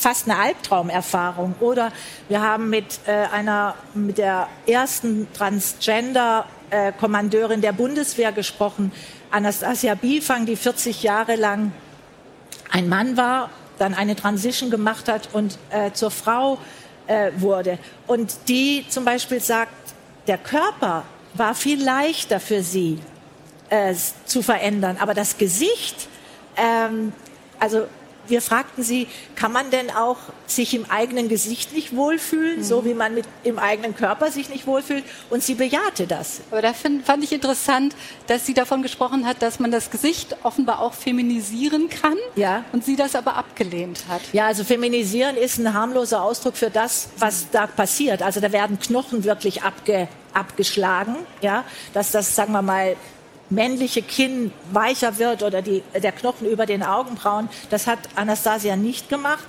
fast 0.00 0.28
eine 0.28 0.38
Albtraumerfahrung. 0.38 1.54
Oder 1.60 1.92
wir 2.28 2.40
haben 2.40 2.70
mit 2.70 3.00
äh, 3.06 3.26
einer, 3.32 3.76
mit 3.94 4.18
der 4.18 4.48
ersten 4.66 5.28
Transgender-Kommandeurin 5.34 7.60
äh, 7.60 7.62
der 7.62 7.72
Bundeswehr 7.72 8.32
gesprochen, 8.32 8.90
Anastasia 9.30 9.94
Biefang, 9.94 10.46
die 10.46 10.56
40 10.56 11.02
Jahre 11.02 11.36
lang 11.36 11.72
ein 12.70 12.88
Mann 12.88 13.16
war, 13.16 13.50
dann 13.80 13.94
eine 13.94 14.14
Transition 14.14 14.70
gemacht 14.70 15.08
hat 15.08 15.30
und 15.32 15.58
äh, 15.70 15.92
zur 15.92 16.10
Frau 16.10 16.58
äh, 17.06 17.32
wurde. 17.36 17.78
Und 18.06 18.48
die 18.48 18.84
zum 18.88 19.04
Beispiel 19.04 19.40
sagt, 19.40 19.72
der 20.26 20.38
Körper 20.38 21.04
war 21.34 21.54
viel 21.54 21.82
leichter 21.82 22.40
für 22.40 22.62
sie 22.62 22.98
äh, 23.70 23.94
zu 24.26 24.42
verändern, 24.42 24.98
aber 25.00 25.14
das 25.14 25.38
Gesicht, 25.38 26.08
ähm, 26.56 27.12
also 27.58 27.86
wir 28.30 28.42
fragten 28.42 28.82
sie, 28.82 29.06
kann 29.36 29.52
man 29.52 29.70
denn 29.70 29.90
auch 29.90 30.16
sich 30.46 30.74
im 30.74 30.90
eigenen 30.90 31.28
Gesicht 31.28 31.72
nicht 31.72 31.94
wohlfühlen, 31.94 32.58
mhm. 32.58 32.64
so 32.64 32.84
wie 32.84 32.94
man 32.94 33.14
mit, 33.14 33.26
im 33.44 33.58
eigenen 33.58 33.94
Körper 33.94 34.30
sich 34.30 34.48
nicht 34.48 34.66
wohlfühlt? 34.66 35.04
Und 35.28 35.42
sie 35.42 35.54
bejahte 35.54 36.06
das. 36.06 36.40
Aber 36.50 36.62
da 36.62 36.72
find, 36.72 37.04
fand 37.04 37.24
ich 37.24 37.32
interessant, 37.32 37.94
dass 38.26 38.46
sie 38.46 38.54
davon 38.54 38.82
gesprochen 38.82 39.26
hat, 39.26 39.42
dass 39.42 39.58
man 39.58 39.70
das 39.70 39.90
Gesicht 39.90 40.36
offenbar 40.42 40.80
auch 40.80 40.94
feminisieren 40.94 41.88
kann. 41.88 42.16
Ja. 42.36 42.64
Und 42.72 42.84
sie 42.84 42.96
das 42.96 43.14
aber 43.14 43.36
abgelehnt 43.36 44.04
hat. 44.08 44.22
Ja, 44.32 44.46
also 44.46 44.64
feminisieren 44.64 45.36
ist 45.36 45.58
ein 45.58 45.74
harmloser 45.74 46.22
Ausdruck 46.22 46.56
für 46.56 46.70
das, 46.70 47.10
was 47.18 47.50
da 47.50 47.66
passiert. 47.66 48.22
Also 48.22 48.40
da 48.40 48.52
werden 48.52 48.78
Knochen 48.78 49.24
wirklich 49.24 49.62
abge, 49.62 50.08
abgeschlagen, 50.32 51.16
ja, 51.40 51.64
dass 51.92 52.10
das, 52.10 52.34
sagen 52.34 52.52
wir 52.52 52.62
mal, 52.62 52.96
männliche 53.50 54.02
Kinn 54.02 54.52
weicher 54.72 55.18
wird 55.18 55.42
oder 55.42 55.62
die, 55.62 55.82
der 56.00 56.12
Knochen 56.12 56.48
über 56.48 56.66
den 56.66 56.82
Augenbrauen. 56.82 57.48
Das 57.68 57.86
hat 57.86 57.98
Anastasia 58.14 58.76
nicht 58.76 59.08
gemacht. 59.08 59.44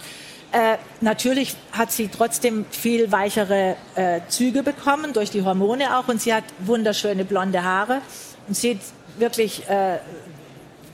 Äh, 0.51 0.77
natürlich 0.99 1.55
hat 1.71 1.91
sie 1.91 2.09
trotzdem 2.09 2.65
viel 2.71 3.11
weichere 3.11 3.77
äh, 3.95 4.19
Züge 4.27 4.63
bekommen, 4.63 5.13
durch 5.13 5.31
die 5.31 5.43
Hormone 5.43 5.97
auch. 5.97 6.07
Und 6.07 6.21
sie 6.21 6.33
hat 6.33 6.43
wunderschöne 6.59 7.23
blonde 7.23 7.63
Haare 7.63 8.01
und 8.47 8.57
sieht 8.57 8.79
wirklich 9.17 9.67
äh, 9.69 9.99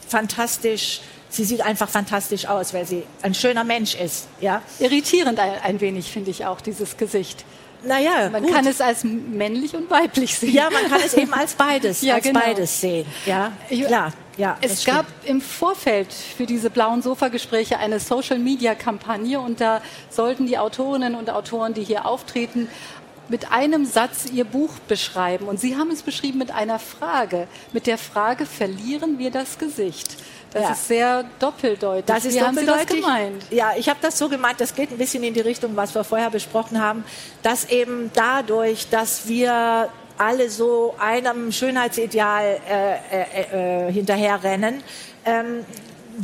fantastisch 0.08 1.02
sie 1.30 1.44
sieht 1.44 1.62
einfach 1.62 1.90
fantastisch 1.90 2.46
aus, 2.48 2.74
weil 2.74 2.86
sie 2.86 3.04
ein 3.22 3.34
schöner 3.34 3.64
Mensch 3.64 3.96
ist. 3.96 4.28
Ja? 4.40 4.62
Irritierend 4.80 5.40
ein, 5.40 5.52
ein 5.62 5.82
wenig, 5.82 6.12
finde 6.12 6.32
ich 6.32 6.46
auch, 6.46 6.62
dieses 6.62 6.98
Gesicht. 6.98 7.46
Naja, 7.84 8.30
man 8.30 8.44
gut. 8.44 8.52
kann 8.52 8.66
es 8.66 8.82
als 8.82 9.04
männlich 9.04 9.76
und 9.76 9.90
weiblich 9.90 10.38
sehen. 10.38 10.54
Ja, 10.54 10.70
man 10.70 10.90
kann 10.90 11.02
es 11.06 11.14
eben 11.14 11.34
als 11.34 11.54
beides, 11.54 12.02
ja, 12.04 12.16
als 12.16 12.24
genau. 12.24 12.40
beides 12.40 12.82
sehen. 12.82 13.06
Ja, 13.26 13.52
klar. 13.70 14.14
Ja, 14.38 14.56
es 14.62 14.86
gab 14.86 15.08
im 15.26 15.42
Vorfeld 15.42 16.14
für 16.14 16.46
diese 16.46 16.70
blauen 16.70 17.02
Sofa-Gespräche 17.02 17.80
eine 17.80 18.00
Social-Media-Kampagne 18.00 19.40
und 19.40 19.60
da 19.60 19.82
sollten 20.12 20.46
die 20.46 20.60
Autorinnen 20.60 21.16
und 21.16 21.32
Autoren, 21.32 21.74
die 21.74 21.84
hier 21.84 22.06
auftreten, 22.06 22.70
mit 23.30 23.52
einem 23.52 23.86
Satz 23.86 24.26
ihr 24.32 24.46
Buch 24.46 24.80
beschreiben. 24.88 25.48
Und 25.48 25.60
Sie 25.60 25.76
haben 25.76 25.92
es 25.92 26.02
beschrieben 26.02 26.38
mit 26.38 26.52
einer 26.52 26.80
Frage. 26.80 27.48
Mit 27.74 27.88
der 27.88 27.98
Frage, 27.98 28.46
verlieren 28.46 29.20
wir 29.20 29.32
das 29.32 29.58
Gesicht? 29.58 30.18
Das 30.54 30.64
ja. 30.64 30.72
ist 30.72 30.88
sehr 30.88 31.26
doppeldeutig. 31.40 32.06
Das 32.06 32.26
ist 32.26 32.36
Wie 32.36 32.40
doppeldeutig. 32.40 32.70
haben 32.70 32.88
Sie 32.88 33.02
das 33.02 33.02
gemeint? 33.02 33.44
Ja, 33.52 33.72
ich 33.78 33.90
habe 33.90 34.00
das 34.02 34.18
so 34.18 34.30
gemeint, 34.30 34.62
das 34.62 34.74
geht 34.74 34.92
ein 34.92 34.98
bisschen 34.98 35.24
in 35.24 35.34
die 35.34 35.42
Richtung, 35.42 35.76
was 35.76 35.94
wir 35.94 36.04
vorher 36.04 36.30
besprochen 36.30 36.82
haben, 36.82 37.04
dass 37.44 37.70
eben 37.70 38.12
dadurch, 38.14 38.90
dass 38.90 39.28
wir 39.28 39.90
alle 40.18 40.50
so 40.50 40.96
einem 41.00 41.52
Schönheitsideal 41.52 42.60
äh, 42.68 42.96
äh, 43.12 43.88
äh, 43.88 43.92
hinterherrennen, 43.92 44.84
ähm, 45.26 45.66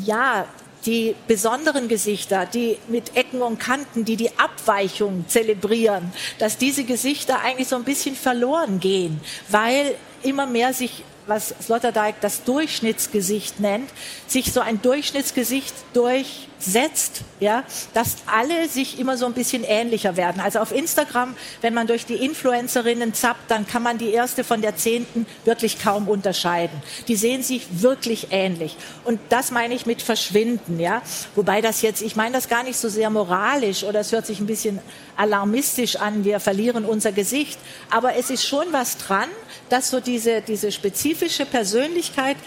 ja, 0.04 0.46
die 0.86 1.16
besonderen 1.28 1.88
Gesichter, 1.88 2.46
die 2.46 2.78
mit 2.88 3.16
Ecken 3.16 3.42
und 3.42 3.60
Kanten, 3.60 4.06
die 4.06 4.18
die 4.18 4.38
Abweichung 4.38 5.26
zelebrieren, 5.28 6.12
dass 6.40 6.58
diese 6.58 6.84
Gesichter 6.84 7.40
eigentlich 7.42 7.68
so 7.68 7.76
ein 7.76 7.84
bisschen 7.84 8.16
verloren 8.16 8.80
gehen, 8.80 9.20
weil 9.50 9.96
immer 10.24 10.46
mehr 10.46 10.74
sich 10.74 11.04
was 11.28 11.54
Sloterdijk 11.62 12.16
das 12.22 12.44
Durchschnittsgesicht 12.44 13.60
nennt, 13.60 13.90
sich 14.28 14.52
so 14.52 14.60
ein 14.60 14.82
Durchschnittsgesicht 14.82 15.74
durchsetzt, 15.94 17.22
ja, 17.40 17.64
dass 17.94 18.18
alle 18.26 18.68
sich 18.68 19.00
immer 19.00 19.18
so 19.18 19.26
ein 19.26 19.34
bisschen 19.34 19.64
ähnlicher 19.64 20.18
werden. 20.18 20.42
Also 20.42 20.60
auf 20.60 20.72
Instagram, 20.72 21.36
wenn 21.62 21.74
man 21.74 21.88
durch 21.88 22.06
die 22.06 22.16
Influencerinnen 22.16 23.14
zappt, 23.14 23.50
dann 23.50 23.68
kann 23.68 23.84
man 23.84 23.98
die 23.98 24.12
erste 24.12 24.44
von 24.44 24.62
der 24.62 24.76
zehnten 24.76 25.26
wirklich 25.46 25.80
kaum 25.80 26.08
unterscheiden. 26.08 26.82
Die 27.08 27.16
sehen 27.16 27.44
sich 27.44 27.82
wirklich 27.82 28.28
ähnlich. 28.32 28.76
Und 29.06 29.20
das 29.30 29.52
meine 29.52 29.74
ich 29.74 29.86
mit 29.86 30.02
verschwinden, 30.02 30.80
ja. 30.80 31.02
Wobei 31.36 31.62
das 31.62 31.82
jetzt, 31.82 32.02
ich 32.02 32.16
meine 32.16 32.34
das 32.34 32.50
gar 32.50 32.64
nicht 32.64 32.78
so 32.78 32.90
sehr 32.90 33.10
moralisch 33.10 33.84
oder 33.84 34.02
es 34.02 34.12
hört 34.12 34.26
sich 34.26 34.40
ein 34.40 34.48
bisschen 34.48 34.80
alarmistisch 35.18 35.98
an, 35.98 36.24
wir 36.24 36.40
verlieren 36.40 36.86
unser 36.86 37.12
Gesicht. 37.12 37.60
Aber 37.90 38.16
es 38.16 38.30
ist 38.30 38.46
schon 38.46 38.66
was 38.72 38.98
dran, 38.98 39.30
dass 39.70 39.90
so 39.90 40.00
diese, 40.00 40.42
diese 40.42 40.72
spezifische 40.72 41.46
Persönlichkeit, 41.46 42.38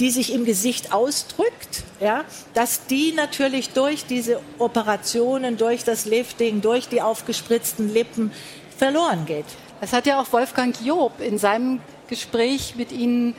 die 0.00 0.10
sich 0.10 0.32
im 0.32 0.44
Gesicht 0.44 0.92
ausdrückt, 0.92 1.84
ja, 2.00 2.24
dass 2.52 2.86
die 2.86 3.12
natürlich 3.12 3.70
durch 3.70 4.06
diese 4.06 4.40
Operationen, 4.58 5.56
durch 5.56 5.84
das 5.84 6.04
Lifting, 6.04 6.60
durch 6.60 6.88
die 6.88 7.00
aufgespritzten 7.00 7.92
Lippen 7.92 8.32
verloren 8.76 9.24
geht. 9.26 9.46
Das 9.80 9.92
hat 9.92 10.06
ja 10.06 10.20
auch 10.20 10.32
Wolfgang 10.32 10.74
Job 10.84 11.20
in 11.20 11.38
seinem 11.38 11.80
Gespräch 12.08 12.74
mit 12.76 12.92
Ihnen 12.92 13.34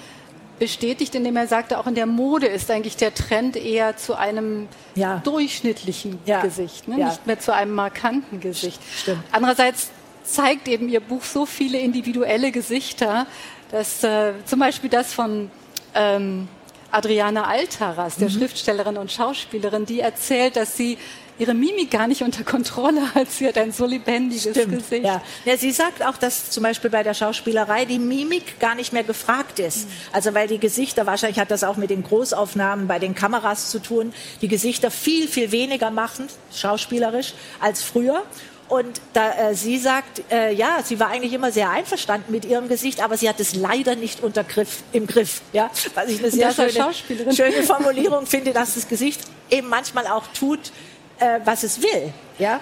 bestätigt, 0.59 1.15
indem 1.15 1.35
er 1.35 1.47
sagte, 1.47 1.77
auch 1.77 1.88
in 1.88 1.95
der 1.95 2.05
Mode 2.05 2.47
ist 2.47 2.71
eigentlich 2.71 2.95
der 2.95 3.13
Trend 3.13 3.55
eher 3.55 3.97
zu 3.97 4.15
einem 4.15 4.67
ja. 4.95 5.17
durchschnittlichen 5.24 6.19
ja. 6.25 6.41
Gesicht, 6.41 6.88
ne? 6.88 7.00
ja. 7.00 7.07
nicht 7.07 7.27
mehr 7.27 7.39
zu 7.39 7.53
einem 7.53 7.74
markanten 7.74 8.39
Gesicht. 8.39 8.81
Stimmt. 8.97 9.24
Andererseits 9.31 9.89
zeigt 10.24 10.67
eben 10.67 10.89
Ihr 10.89 11.01
Buch 11.01 11.24
so 11.24 11.45
viele 11.45 11.77
individuelle 11.77 12.51
Gesichter, 12.51 13.27
dass 13.71 14.03
äh, 14.03 14.33
zum 14.45 14.59
Beispiel 14.59 14.89
das 14.89 15.13
von 15.13 15.51
ähm, 15.93 16.47
Adriana 16.91 17.45
Altaras, 17.45 18.15
der 18.15 18.29
mhm. 18.29 18.33
Schriftstellerin 18.33 18.97
und 18.97 19.12
Schauspielerin, 19.12 19.85
die 19.85 20.00
erzählt, 20.00 20.55
dass 20.55 20.77
sie 20.77 20.97
ihre 21.37 21.53
Mimik 21.53 21.91
gar 21.91 22.07
nicht 22.07 22.21
unter 22.21 22.43
Kontrolle 22.43 23.13
hat. 23.15 23.31
Sie 23.31 23.47
hat 23.47 23.57
ein 23.57 23.71
so 23.71 23.85
lebendiges 23.85 24.49
Stimmt, 24.49 24.77
Gesicht. 24.79 25.05
Ja. 25.05 25.21
ja, 25.45 25.57
sie 25.57 25.71
sagt 25.71 26.03
auch, 26.05 26.17
dass 26.17 26.49
zum 26.49 26.63
Beispiel 26.63 26.89
bei 26.89 27.03
der 27.03 27.13
Schauspielerei 27.13 27.85
die 27.85 27.99
Mimik 27.99 28.59
gar 28.59 28.75
nicht 28.75 28.93
mehr 28.93 29.03
gefragt 29.03 29.59
ist. 29.59 29.87
Mhm. 29.87 29.91
Also 30.13 30.33
weil 30.33 30.47
die 30.47 30.59
Gesichter, 30.59 31.05
wahrscheinlich 31.05 31.39
hat 31.39 31.51
das 31.51 31.63
auch 31.63 31.77
mit 31.77 31.89
den 31.89 32.03
Großaufnahmen 32.03 32.87
bei 32.87 32.99
den 32.99 33.15
Kameras 33.15 33.69
zu 33.69 33.79
tun, 33.79 34.13
die 34.41 34.47
Gesichter 34.47 34.91
viel, 34.91 35.27
viel 35.27 35.51
weniger 35.51 35.91
machen, 35.91 36.27
schauspielerisch, 36.53 37.33
als 37.59 37.83
früher. 37.83 38.23
Und 38.67 38.99
da, 39.13 39.49
äh, 39.49 39.55
sie 39.55 39.77
sagt, 39.77 40.23
äh, 40.31 40.51
ja, 40.51 40.79
sie 40.83 40.99
war 40.99 41.09
eigentlich 41.09 41.33
immer 41.33 41.51
sehr 41.51 41.69
einverstanden 41.69 42.31
mit 42.31 42.45
ihrem 42.45 42.67
Gesicht, 42.67 43.03
aber 43.03 43.15
sie 43.15 43.29
hat 43.29 43.39
es 43.39 43.53
leider 43.53 43.95
nicht 43.95 44.23
unter 44.23 44.43
Griff, 44.43 44.81
im 44.91 45.05
Griff. 45.05 45.41
Ja? 45.53 45.69
Was 45.93 46.09
ich 46.09 46.19
eine 46.19 46.31
sehr 46.31 46.51
schöne, 46.51 46.91
schöne 47.35 47.63
Formulierung 47.63 48.25
finde, 48.25 48.53
dass 48.53 48.73
das 48.73 48.87
Gesicht 48.87 49.21
eben 49.51 49.67
manchmal 49.69 50.07
auch 50.07 50.25
tut, 50.33 50.71
äh, 51.19 51.39
was 51.43 51.63
es 51.63 51.81
will. 51.81 52.13
Ja? 52.39 52.60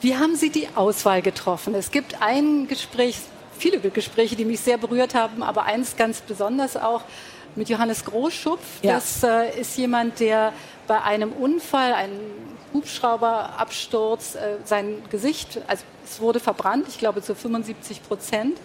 Wie 0.00 0.16
haben 0.16 0.36
Sie 0.36 0.50
die 0.50 0.68
Auswahl 0.74 1.22
getroffen? 1.22 1.74
Es 1.74 1.90
gibt 1.90 2.22
ein 2.22 2.68
Gespräch, 2.68 3.16
viele 3.58 3.78
Gespräche, 3.78 4.36
die 4.36 4.44
mich 4.44 4.60
sehr 4.60 4.78
berührt 4.78 5.14
haben, 5.14 5.42
aber 5.42 5.64
eins 5.64 5.96
ganz 5.96 6.20
besonders 6.20 6.76
auch 6.76 7.02
mit 7.56 7.68
Johannes 7.68 8.04
Großschupf. 8.04 8.62
Ja. 8.82 8.94
Das 8.94 9.22
äh, 9.24 9.60
ist 9.60 9.76
jemand, 9.76 10.20
der 10.20 10.52
bei 10.86 11.02
einem 11.02 11.32
Unfall, 11.32 11.92
einem 11.92 12.20
Hubschrauberabsturz, 12.72 14.36
äh, 14.36 14.56
sein 14.64 15.02
Gesicht, 15.10 15.60
also 15.66 15.82
es 16.04 16.20
wurde 16.20 16.40
verbrannt, 16.40 16.86
ich 16.88 16.98
glaube 16.98 17.22
zu 17.22 17.34
75 17.34 18.02
Prozent. 18.02 18.58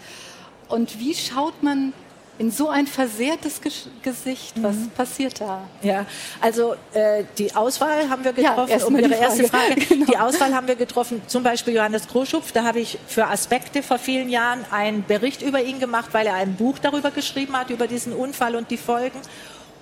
Und 0.69 0.99
wie 0.99 1.13
schaut 1.13 1.63
man 1.63 1.93
in 2.39 2.51
so 2.51 2.69
ein 2.69 2.87
versehrtes 2.87 3.61
Gesicht. 4.01 4.53
Was 4.61 4.75
mhm. 4.75 4.89
passiert 4.89 5.39
da? 5.39 5.67
Ja, 5.81 6.05
also 6.41 6.75
äh, 6.93 7.23
die 7.37 7.55
Auswahl 7.55 8.09
haben 8.09 8.23
wir 8.23 8.33
getroffen, 8.33 8.79
ja, 8.79 8.85
um 8.85 8.97
Ihre 8.97 9.09
Frage. 9.09 9.21
erste 9.21 9.43
Frage. 9.47 9.75
genau. 9.89 10.05
Die 10.05 10.17
Auswahl 10.17 10.53
haben 10.53 10.67
wir 10.67 10.75
getroffen, 10.75 11.21
zum 11.27 11.43
Beispiel 11.43 11.75
Johannes 11.75 12.07
Kroschupf, 12.07 12.51
da 12.51 12.63
habe 12.63 12.79
ich 12.79 12.97
für 13.07 13.27
Aspekte 13.27 13.83
vor 13.83 13.99
vielen 13.99 14.29
Jahren 14.29 14.65
einen 14.71 15.03
Bericht 15.05 15.41
über 15.41 15.61
ihn 15.61 15.79
gemacht, 15.79 16.09
weil 16.13 16.27
er 16.27 16.35
ein 16.35 16.55
Buch 16.55 16.79
darüber 16.79 17.11
geschrieben 17.11 17.55
hat, 17.55 17.69
über 17.69 17.87
diesen 17.87 18.13
Unfall 18.13 18.55
und 18.55 18.71
die 18.71 18.77
Folgen. 18.77 19.19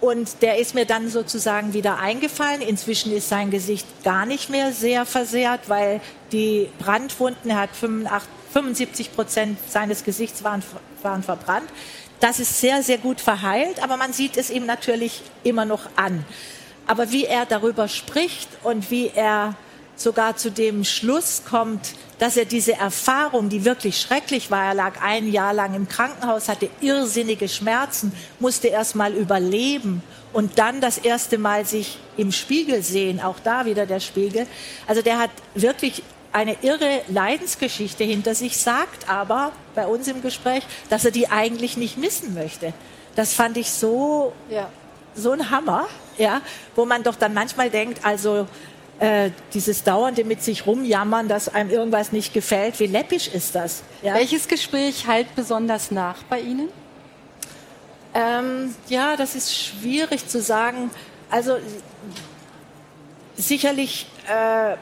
Und 0.01 0.41
der 0.41 0.57
ist 0.57 0.73
mir 0.73 0.85
dann 0.85 1.09
sozusagen 1.09 1.73
wieder 1.73 1.99
eingefallen. 1.99 2.61
Inzwischen 2.61 3.13
ist 3.13 3.29
sein 3.29 3.51
Gesicht 3.51 3.85
gar 4.03 4.25
nicht 4.25 4.49
mehr 4.49 4.71
sehr 4.73 5.05
versehrt, 5.05 5.69
weil 5.69 6.01
die 6.31 6.69
Brandwunden, 6.79 7.51
er 7.51 7.59
hat 7.59 7.69
85, 7.75 8.27
75 8.51 9.15
Prozent 9.15 9.57
seines 9.69 10.03
Gesichts 10.03 10.43
waren, 10.43 10.63
waren 11.01 11.23
verbrannt. 11.23 11.69
Das 12.21 12.39
ist 12.39 12.61
sehr, 12.61 12.83
sehr 12.83 12.99
gut 12.99 13.19
verheilt, 13.19 13.81
aber 13.81 13.97
man 13.97 14.13
sieht 14.13 14.37
es 14.37 14.51
ihm 14.51 14.67
natürlich 14.67 15.23
immer 15.43 15.65
noch 15.65 15.89
an. 15.95 16.23
Aber 16.85 17.11
wie 17.11 17.25
er 17.25 17.47
darüber 17.47 17.87
spricht 17.87 18.47
und 18.61 18.91
wie 18.91 19.11
er 19.13 19.55
sogar 19.95 20.35
zu 20.35 20.51
dem 20.51 20.83
Schluss 20.83 21.41
kommt, 21.49 21.95
dass 22.19 22.37
er 22.37 22.45
diese 22.45 22.73
Erfahrung, 22.73 23.49
die 23.49 23.65
wirklich 23.65 23.99
schrecklich 23.99 24.51
war, 24.51 24.65
er 24.65 24.73
lag 24.75 25.01
ein 25.01 25.31
Jahr 25.31 25.53
lang 25.53 25.73
im 25.73 25.87
Krankenhaus, 25.87 26.47
hatte 26.47 26.69
irrsinnige 26.79 27.49
Schmerzen, 27.49 28.11
musste 28.39 28.67
erst 28.67 28.95
mal 28.95 29.13
überleben 29.13 30.03
und 30.31 30.59
dann 30.59 30.79
das 30.79 30.99
erste 30.99 31.39
Mal 31.39 31.65
sich 31.65 31.97
im 32.17 32.31
Spiegel 32.31 32.83
sehen, 32.83 33.19
auch 33.19 33.39
da 33.43 33.65
wieder 33.65 33.87
der 33.87 33.99
Spiegel. 33.99 34.45
Also 34.87 35.01
der 35.01 35.17
hat 35.17 35.31
wirklich 35.55 36.03
eine 36.33 36.55
irre 36.61 37.01
Leidensgeschichte 37.07 38.03
hinter 38.03 38.35
sich, 38.35 38.57
sagt 38.57 39.09
aber 39.09 39.51
bei 39.75 39.85
uns 39.85 40.07
im 40.07 40.21
Gespräch, 40.21 40.63
dass 40.89 41.05
er 41.05 41.11
die 41.11 41.29
eigentlich 41.29 41.77
nicht 41.77 41.97
missen 41.97 42.33
möchte. 42.33 42.73
Das 43.15 43.33
fand 43.33 43.57
ich 43.57 43.71
so, 43.71 44.33
ja. 44.49 44.69
so 45.15 45.31
ein 45.31 45.49
Hammer, 45.49 45.87
ja, 46.17 46.41
wo 46.75 46.85
man 46.85 47.03
doch 47.03 47.15
dann 47.15 47.33
manchmal 47.33 47.69
denkt, 47.69 48.05
also 48.05 48.47
äh, 48.99 49.31
dieses 49.53 49.83
dauernde 49.83 50.23
mit 50.23 50.41
sich 50.41 50.65
rumjammern, 50.65 51.27
dass 51.27 51.49
einem 51.49 51.69
irgendwas 51.69 52.11
nicht 52.11 52.33
gefällt, 52.33 52.79
wie 52.79 52.87
läppisch 52.87 53.27
ist 53.27 53.55
das? 53.55 53.83
Ja? 54.01 54.13
Welches 54.13 54.47
Gespräch 54.47 55.07
halt 55.07 55.35
besonders 55.35 55.91
nach 55.91 56.23
bei 56.23 56.39
Ihnen? 56.39 56.69
Ähm, 58.13 58.75
ja, 58.87 59.15
das 59.15 59.35
ist 59.35 59.55
schwierig 59.55 60.27
zu 60.27 60.41
sagen. 60.41 60.91
Also 61.29 61.57
sicherlich 63.35 64.05
äh, 64.27 64.75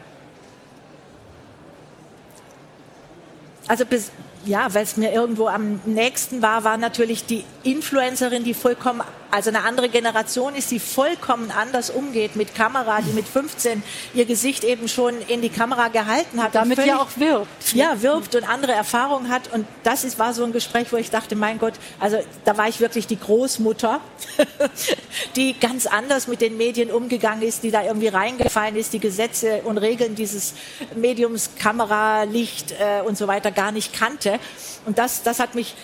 also 3.70 3.86
bis, 3.86 4.12
ja, 4.46 4.74
weil 4.74 4.84
es 4.84 4.98
mir 4.98 5.14
irgendwo 5.14 5.48
am 5.48 5.80
nächsten 5.86 6.42
war, 6.42 6.64
war 6.64 6.78
natürlich 6.78 7.26
die 7.26 7.46
Influencerin, 7.62 8.44
die 8.44 8.56
vollkommen, 8.56 9.04
also 9.32 9.50
eine 9.50 9.64
andere 9.64 9.90
Generation 9.90 10.56
ist, 10.56 10.72
die 10.72 10.80
vollkommen 10.80 11.52
anders 11.52 11.90
umgeht 11.90 12.36
mit 12.36 12.56
Kamera, 12.56 13.02
die 13.02 13.12
mit 13.12 13.28
15 13.28 13.84
ihr 14.14 14.26
Gesicht 14.26 14.64
eben 14.64 14.88
schon 14.88 15.16
in 15.28 15.42
die 15.42 15.50
Kamera 15.50 15.90
gehalten 15.90 16.42
hat. 16.42 16.56
Damit 16.56 16.80
ja 16.86 17.00
auch 17.00 17.10
wirbt. 17.16 17.74
Ja, 17.74 18.02
wirbt 18.02 18.36
und 18.36 18.44
andere 18.44 18.72
Erfahrungen 18.72 19.30
hat. 19.30 19.54
Und 19.54 19.68
das 19.84 20.04
ist, 20.04 20.18
war 20.18 20.34
so 20.34 20.44
ein 20.44 20.52
Gespräch, 20.52 20.92
wo 20.92 20.98
ich 20.98 21.10
dachte, 21.10 21.36
mein 21.36 21.60
Gott, 21.60 21.74
also 22.00 22.18
da 22.46 22.58
war 22.58 22.68
ich 22.68 22.80
wirklich 22.80 23.08
die 23.08 23.20
Großmutter, 23.20 24.02
die 25.36 25.60
ganz 25.60 25.86
anders 25.86 26.28
mit 26.28 26.42
den 26.42 26.58
Medien 26.58 26.92
umgegangen 26.92 27.44
ist, 27.44 27.64
die 27.64 27.72
da 27.72 27.84
irgendwie 27.84 28.08
reingefallen 28.08 28.76
ist, 28.76 28.94
die 28.94 29.00
Gesetze 29.00 29.62
und 29.64 29.78
Regeln 29.78 30.16
dieses 30.16 30.54
Mediums, 30.96 31.52
Kamera, 31.58 32.24
Licht 32.24 32.72
äh, 32.72 33.02
und 33.02 33.18
so 33.18 33.28
weiter 33.28 33.52
gar 33.52 33.72
nicht 33.72 33.94
kannte. 33.94 34.40
Und 34.86 34.98
das, 34.98 35.24
das 35.24 35.40
hat 35.40 35.56
mich 35.56 35.76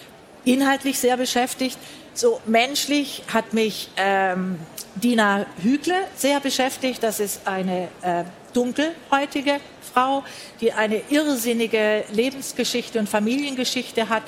inhaltlich 0.45 0.99
sehr 0.99 1.17
beschäftigt. 1.17 1.77
So 2.13 2.39
menschlich 2.45 3.23
hat 3.33 3.53
mich 3.53 3.89
ähm, 3.97 4.57
Dina 4.95 5.45
Hügle 5.61 5.95
sehr 6.15 6.39
beschäftigt. 6.39 7.03
Das 7.03 7.19
ist 7.19 7.45
eine 7.45 7.89
äh, 8.01 8.23
dunkelhäutige 8.53 9.59
Frau, 9.93 10.23
die 10.61 10.71
eine 10.71 11.01
irrsinnige 11.09 12.05
Lebensgeschichte 12.11 12.99
und 12.99 13.09
Familiengeschichte 13.09 14.07
hat, 14.07 14.23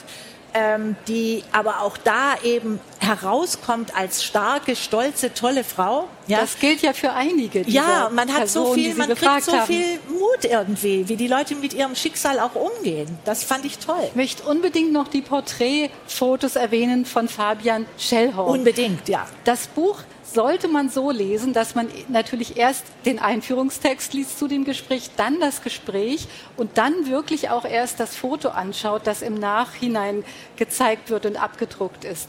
ähm, 0.58 0.96
die 1.08 1.44
aber 1.52 1.82
auch 1.82 1.98
da 1.98 2.36
eben 2.44 2.80
herauskommt 3.00 3.96
als 3.96 4.24
starke, 4.24 4.76
stolze, 4.76 5.34
tolle 5.34 5.64
Frau. 5.64 6.08
Ja? 6.26 6.42
Das 6.42 6.58
gilt 6.60 6.82
ja 6.82 6.94
für 6.94 7.14
einige. 7.14 7.62
Ja, 7.68 8.10
man 8.12 8.30
hat 8.30 8.40
Personen, 8.40 8.66
so 8.66 8.74
viel, 8.74 8.96
man 8.96 9.10
kriegt 9.14 9.44
so 9.44 9.52
haben. 9.54 9.68
viel 9.68 10.00
Mut 10.10 10.44
irgendwie, 10.44 11.08
wie 11.08 11.16
die 11.16 11.28
Leute 11.28 11.56
mit 11.56 11.74
ihrem 11.74 11.96
Schicksal 11.96 12.40
auch 12.40 12.56
umgehen. 12.56 13.08
Das 13.24 13.44
fand 13.44 13.66
ich 13.66 13.78
toll. 13.78 14.04
Ich 14.08 14.16
möchte 14.16 14.44
unbedingt 14.44 14.92
noch 14.92 15.08
die 15.08 15.22
Porträtfotos 15.22 16.56
erwähnen 16.56 17.06
von 17.06 17.28
Fabian 17.28 17.86
Schellhorn. 18.00 18.60
Unbedingt, 18.60 19.08
ja. 19.08 19.28
Das 19.44 19.68
Buch 19.68 20.00
sollte 20.34 20.68
man 20.68 20.90
so 20.90 21.12
lesen, 21.12 21.54
dass 21.54 21.76
man 21.76 21.88
natürlich 22.10 22.58
erst 22.58 22.86
den 23.06 23.20
Einführungstext 23.20 24.14
liest 24.14 24.38
zu 24.38 24.48
dem 24.48 24.66
Gespräch, 24.66 25.12
dann 25.18 25.40
das 25.40 25.62
Gespräch 25.62 26.28
und 26.58 26.78
dann 26.78 27.08
wirklich 27.08 27.50
auch 27.50 27.66
erst 27.66 28.00
das 28.00 28.16
Foto 28.16 28.50
anschaut, 28.50 29.04
das 29.06 29.22
im 29.22 29.36
Nachhinein 29.36 30.24
gezeigt 30.58 31.10
wird 31.10 31.26
und 31.26 31.42
abgedruckt 31.42 32.04
ist. 32.04 32.28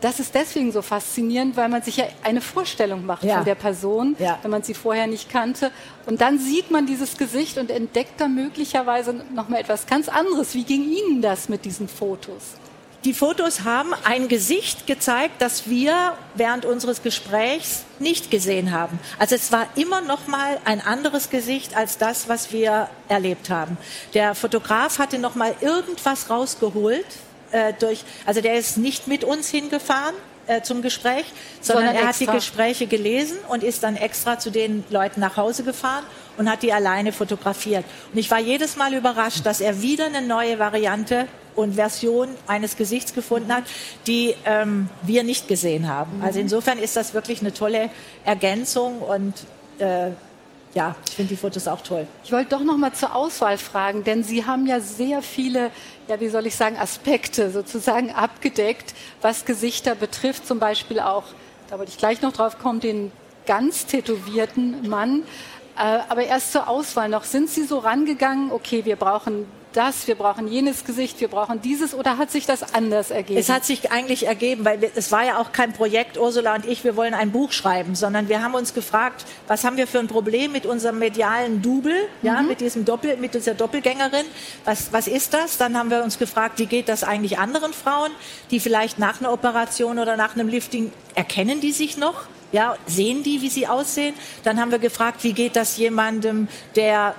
Das 0.00 0.20
ist 0.20 0.34
deswegen 0.34 0.70
so 0.70 0.80
faszinierend, 0.80 1.56
weil 1.56 1.68
man 1.68 1.82
sich 1.82 1.96
ja 1.96 2.04
eine 2.22 2.40
Vorstellung 2.40 3.04
macht 3.04 3.24
ja. 3.24 3.36
von 3.36 3.44
der 3.44 3.56
Person, 3.56 4.14
ja. 4.18 4.38
wenn 4.42 4.50
man 4.50 4.62
sie 4.62 4.74
vorher 4.74 5.08
nicht 5.08 5.28
kannte. 5.28 5.72
Und 6.06 6.20
dann 6.20 6.38
sieht 6.38 6.70
man 6.70 6.86
dieses 6.86 7.16
Gesicht 7.16 7.58
und 7.58 7.70
entdeckt 7.70 8.20
da 8.20 8.28
möglicherweise 8.28 9.12
noch 9.34 9.48
mal 9.48 9.58
etwas 9.58 9.86
ganz 9.86 10.08
anderes. 10.08 10.54
Wie 10.54 10.62
ging 10.62 10.84
Ihnen 10.84 11.20
das 11.20 11.48
mit 11.48 11.64
diesen 11.64 11.88
Fotos? 11.88 12.54
Die 13.04 13.14
Fotos 13.14 13.62
haben 13.62 13.94
ein 14.02 14.26
Gesicht 14.26 14.88
gezeigt, 14.88 15.40
das 15.40 15.70
wir 15.70 16.14
während 16.34 16.64
unseres 16.64 17.00
Gesprächs 17.00 17.84
nicht 18.00 18.28
gesehen 18.28 18.72
haben. 18.72 18.98
Also 19.20 19.36
es 19.36 19.52
war 19.52 19.68
immer 19.76 20.00
noch 20.00 20.26
mal 20.26 20.58
ein 20.64 20.80
anderes 20.80 21.30
Gesicht 21.30 21.76
als 21.76 21.98
das, 21.98 22.28
was 22.28 22.52
wir 22.52 22.88
erlebt 23.08 23.50
haben. 23.50 23.78
Der 24.14 24.34
Fotograf 24.34 24.98
hatte 24.98 25.20
noch 25.20 25.36
mal 25.36 25.54
irgendwas 25.60 26.28
rausgeholt 26.28 27.06
äh, 27.52 27.72
durch, 27.78 28.04
also 28.26 28.40
der 28.40 28.56
ist 28.56 28.78
nicht 28.78 29.06
mit 29.06 29.22
uns 29.22 29.48
hingefahren, 29.48 30.14
äh, 30.48 30.62
zum 30.62 30.82
Gespräch, 30.82 31.24
sondern, 31.60 31.86
sondern 31.86 32.02
er 32.02 32.08
hat 32.08 32.20
die 32.20 32.26
Gespräche 32.26 32.86
gelesen 32.86 33.36
und 33.48 33.62
ist 33.62 33.82
dann 33.82 33.96
extra 33.96 34.38
zu 34.38 34.50
den 34.50 34.84
Leuten 34.90 35.20
nach 35.20 35.36
Hause 35.36 35.62
gefahren 35.62 36.04
und 36.36 36.50
hat 36.50 36.62
die 36.62 36.72
alleine 36.72 37.12
fotografiert. 37.12 37.84
Und 38.12 38.18
ich 38.18 38.30
war 38.30 38.40
jedes 38.40 38.76
Mal 38.76 38.94
überrascht, 38.94 39.44
dass 39.44 39.60
er 39.60 39.82
wieder 39.82 40.06
eine 40.06 40.22
neue 40.22 40.58
Variante 40.58 41.26
und 41.54 41.74
Version 41.74 42.28
eines 42.46 42.76
Gesichts 42.76 43.14
gefunden 43.14 43.52
hat, 43.52 43.64
die 44.06 44.34
ähm, 44.44 44.88
wir 45.02 45.24
nicht 45.24 45.48
gesehen 45.48 45.88
haben. 45.88 46.18
Mhm. 46.18 46.24
Also 46.24 46.40
insofern 46.40 46.78
ist 46.78 46.96
das 46.96 47.14
wirklich 47.14 47.40
eine 47.40 47.52
tolle 47.52 47.90
Ergänzung 48.24 49.02
und 49.02 49.34
äh, 49.78 50.10
ja, 50.74 50.94
ich 51.08 51.14
finde 51.14 51.30
die 51.30 51.36
Fotos 51.36 51.66
auch 51.66 51.80
toll. 51.80 52.06
Ich 52.24 52.32
wollte 52.32 52.50
doch 52.50 52.62
noch 52.62 52.76
mal 52.76 52.92
zur 52.92 53.14
Auswahl 53.14 53.58
fragen, 53.58 54.04
denn 54.04 54.22
Sie 54.22 54.44
haben 54.44 54.66
ja 54.66 54.80
sehr 54.80 55.22
viele, 55.22 55.70
ja, 56.08 56.20
wie 56.20 56.28
soll 56.28 56.46
ich 56.46 56.56
sagen, 56.56 56.76
Aspekte 56.76 57.50
sozusagen 57.50 58.10
abgedeckt, 58.10 58.94
was 59.22 59.44
Gesichter 59.44 59.94
betrifft, 59.94 60.46
zum 60.46 60.58
Beispiel 60.58 61.00
auch, 61.00 61.24
da 61.70 61.78
wollte 61.78 61.90
ich 61.90 61.98
gleich 61.98 62.22
noch 62.22 62.32
drauf 62.32 62.58
kommen, 62.58 62.80
den 62.80 63.12
ganz 63.46 63.86
tätowierten 63.86 64.88
Mann. 64.88 65.22
Äh, 65.76 66.00
aber 66.08 66.24
erst 66.24 66.52
zur 66.52 66.68
Auswahl 66.68 67.08
noch. 67.08 67.24
Sind 67.24 67.48
Sie 67.48 67.64
so 67.64 67.78
rangegangen, 67.78 68.52
okay, 68.52 68.84
wir 68.84 68.96
brauchen 68.96 69.46
das, 69.72 70.06
wir 70.06 70.14
brauchen 70.14 70.48
jenes 70.48 70.84
Gesicht, 70.84 71.20
wir 71.20 71.28
brauchen 71.28 71.60
dieses 71.60 71.94
oder 71.94 72.18
hat 72.18 72.30
sich 72.30 72.46
das 72.46 72.74
anders 72.74 73.10
ergeben? 73.10 73.38
Es 73.38 73.48
hat 73.48 73.64
sich 73.64 73.90
eigentlich 73.92 74.26
ergeben, 74.26 74.64
weil 74.64 74.90
es 74.94 75.12
war 75.12 75.24
ja 75.24 75.38
auch 75.38 75.52
kein 75.52 75.72
Projekt, 75.72 76.18
Ursula 76.18 76.54
und 76.54 76.66
ich, 76.66 76.84
wir 76.84 76.96
wollen 76.96 77.14
ein 77.14 77.30
Buch 77.30 77.52
schreiben, 77.52 77.94
sondern 77.94 78.28
wir 78.28 78.42
haben 78.42 78.54
uns 78.54 78.74
gefragt, 78.74 79.24
was 79.46 79.64
haben 79.64 79.76
wir 79.76 79.86
für 79.86 79.98
ein 79.98 80.08
Problem 80.08 80.52
mit 80.52 80.66
unserem 80.66 80.98
medialen 80.98 81.62
Double, 81.62 82.08
ja, 82.22 82.40
mhm. 82.40 82.48
mit 82.48 82.60
diesem 82.60 82.84
Doppel, 82.84 83.16
mit 83.16 83.34
dieser 83.34 83.54
Doppelgängerin? 83.54 84.26
Was, 84.64 84.92
was 84.92 85.06
ist 85.06 85.34
das? 85.34 85.58
Dann 85.58 85.76
haben 85.76 85.90
wir 85.90 86.02
uns 86.02 86.18
gefragt, 86.18 86.58
wie 86.58 86.66
geht 86.66 86.88
das 86.88 87.04
eigentlich 87.04 87.38
anderen 87.38 87.72
Frauen, 87.72 88.10
die 88.50 88.60
vielleicht 88.60 88.98
nach 88.98 89.20
einer 89.20 89.32
Operation 89.32 89.98
oder 89.98 90.16
nach 90.16 90.34
einem 90.34 90.48
Lifting 90.48 90.92
erkennen 91.14 91.60
die 91.60 91.72
sich 91.72 91.96
noch? 91.96 92.26
Ja, 92.50 92.76
sehen 92.86 93.22
die, 93.22 93.42
wie 93.42 93.50
sie 93.50 93.66
aussehen? 93.66 94.14
Dann 94.42 94.58
haben 94.58 94.70
wir 94.70 94.78
gefragt, 94.78 95.22
wie 95.22 95.34
geht 95.34 95.54
das 95.54 95.76
jemandem, 95.76 96.48
der 96.76 97.14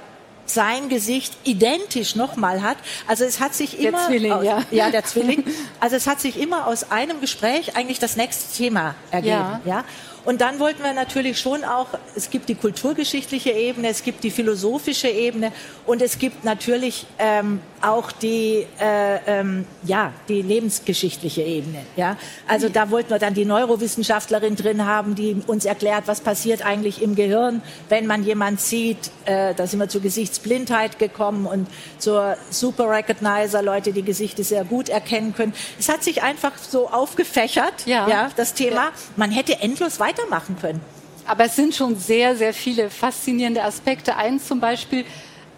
sein 0.49 0.89
Gesicht 0.89 1.37
identisch 1.43 2.15
nochmal 2.15 2.61
hat. 2.61 2.77
Also 3.07 3.23
es 3.23 3.39
hat 3.39 3.53
sich 3.53 3.79
immer... 3.79 3.97
Der 3.97 4.07
Zwilling, 4.07 4.31
aus, 4.31 4.45
ja. 4.45 4.63
Ja, 4.71 4.89
der 4.89 5.03
Zwilling. 5.03 5.43
Also 5.79 5.95
es 5.95 6.07
hat 6.07 6.19
sich 6.19 6.39
immer 6.39 6.67
aus 6.67 6.91
einem 6.91 7.21
Gespräch 7.21 7.75
eigentlich 7.75 7.99
das 7.99 8.15
nächste 8.15 8.55
Thema 8.55 8.95
ergeben. 9.11 9.33
Ja. 9.33 9.61
ja? 9.65 9.83
Und 10.25 10.41
dann 10.41 10.59
wollten 10.59 10.83
wir 10.83 10.93
natürlich 10.93 11.39
schon 11.39 11.63
auch, 11.63 11.87
es 12.15 12.29
gibt 12.29 12.49
die 12.49 12.55
kulturgeschichtliche 12.55 13.51
Ebene, 13.51 13.87
es 13.87 14.03
gibt 14.03 14.23
die 14.23 14.31
philosophische 14.31 15.07
Ebene 15.07 15.51
und 15.85 16.01
es 16.01 16.19
gibt 16.19 16.43
natürlich 16.43 17.05
ähm, 17.17 17.61
auch 17.81 18.11
die, 18.11 18.65
äh, 18.79 19.19
ähm, 19.25 19.65
ja, 19.83 20.13
die 20.27 20.41
lebensgeschichtliche 20.41 21.41
Ebene. 21.41 21.79
Ja? 21.95 22.17
Also 22.47 22.69
da 22.69 22.91
wollten 22.91 23.09
wir 23.09 23.19
dann 23.19 23.33
die 23.33 23.45
Neurowissenschaftlerin 23.45 24.55
drin 24.55 24.85
haben, 24.85 25.15
die 25.15 25.41
uns 25.47 25.65
erklärt, 25.65 26.07
was 26.07 26.21
passiert 26.21 26.65
eigentlich 26.65 27.01
im 27.01 27.15
Gehirn, 27.15 27.61
wenn 27.89 28.05
man 28.05 28.23
jemand 28.23 28.61
sieht. 28.61 29.11
Äh, 29.25 29.53
da 29.55 29.67
sind 29.67 29.79
wir 29.79 29.89
zur 29.89 30.01
Gesichtsblindheit 30.01 30.99
gekommen 30.99 31.45
und 31.45 31.67
zur 31.97 32.37
Super 32.49 32.89
Recognizer, 32.89 33.61
Leute, 33.61 33.93
die 33.93 34.03
Gesichter 34.03 34.43
sehr 34.43 34.63
gut 34.63 34.89
erkennen 34.89 35.33
können. 35.33 35.53
Es 35.79 35.89
hat 35.89 36.03
sich 36.03 36.21
einfach 36.21 36.57
so 36.57 36.89
aufgefächert, 36.89 37.85
ja, 37.85 38.07
ja 38.07 38.29
das 38.35 38.53
Thema. 38.53 38.75
Ja. 38.75 38.91
Man 39.15 39.31
hätte 39.31 39.59
endlos 39.61 39.99
weitermachen 39.99 40.57
können. 40.59 40.81
Aber 41.29 41.45
es 41.45 41.55
sind 41.55 41.75
schon 41.75 41.95
sehr, 41.95 42.35
sehr 42.35 42.55
viele 42.55 42.89
faszinierende 42.89 43.63
Aspekte. 43.63 44.15
Eins 44.15 44.47
zum 44.47 44.59
Beispiel, 44.59 45.05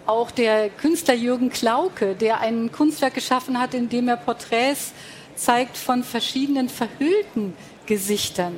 auch 0.06 0.30
der 0.30 0.68
Künstler 0.70 1.14
Jürgen 1.14 1.50
Klauke, 1.50 2.14
der 2.14 2.40
ein 2.40 2.72
Kunstwerk 2.72 3.14
geschaffen 3.14 3.60
hat, 3.60 3.74
in 3.74 3.88
dem 3.88 4.08
er 4.08 4.16
Porträts 4.16 4.92
zeigt 5.34 5.76
von 5.76 6.04
verschiedenen 6.04 6.68
verhüllten 6.68 7.54
Gesichtern. 7.86 8.54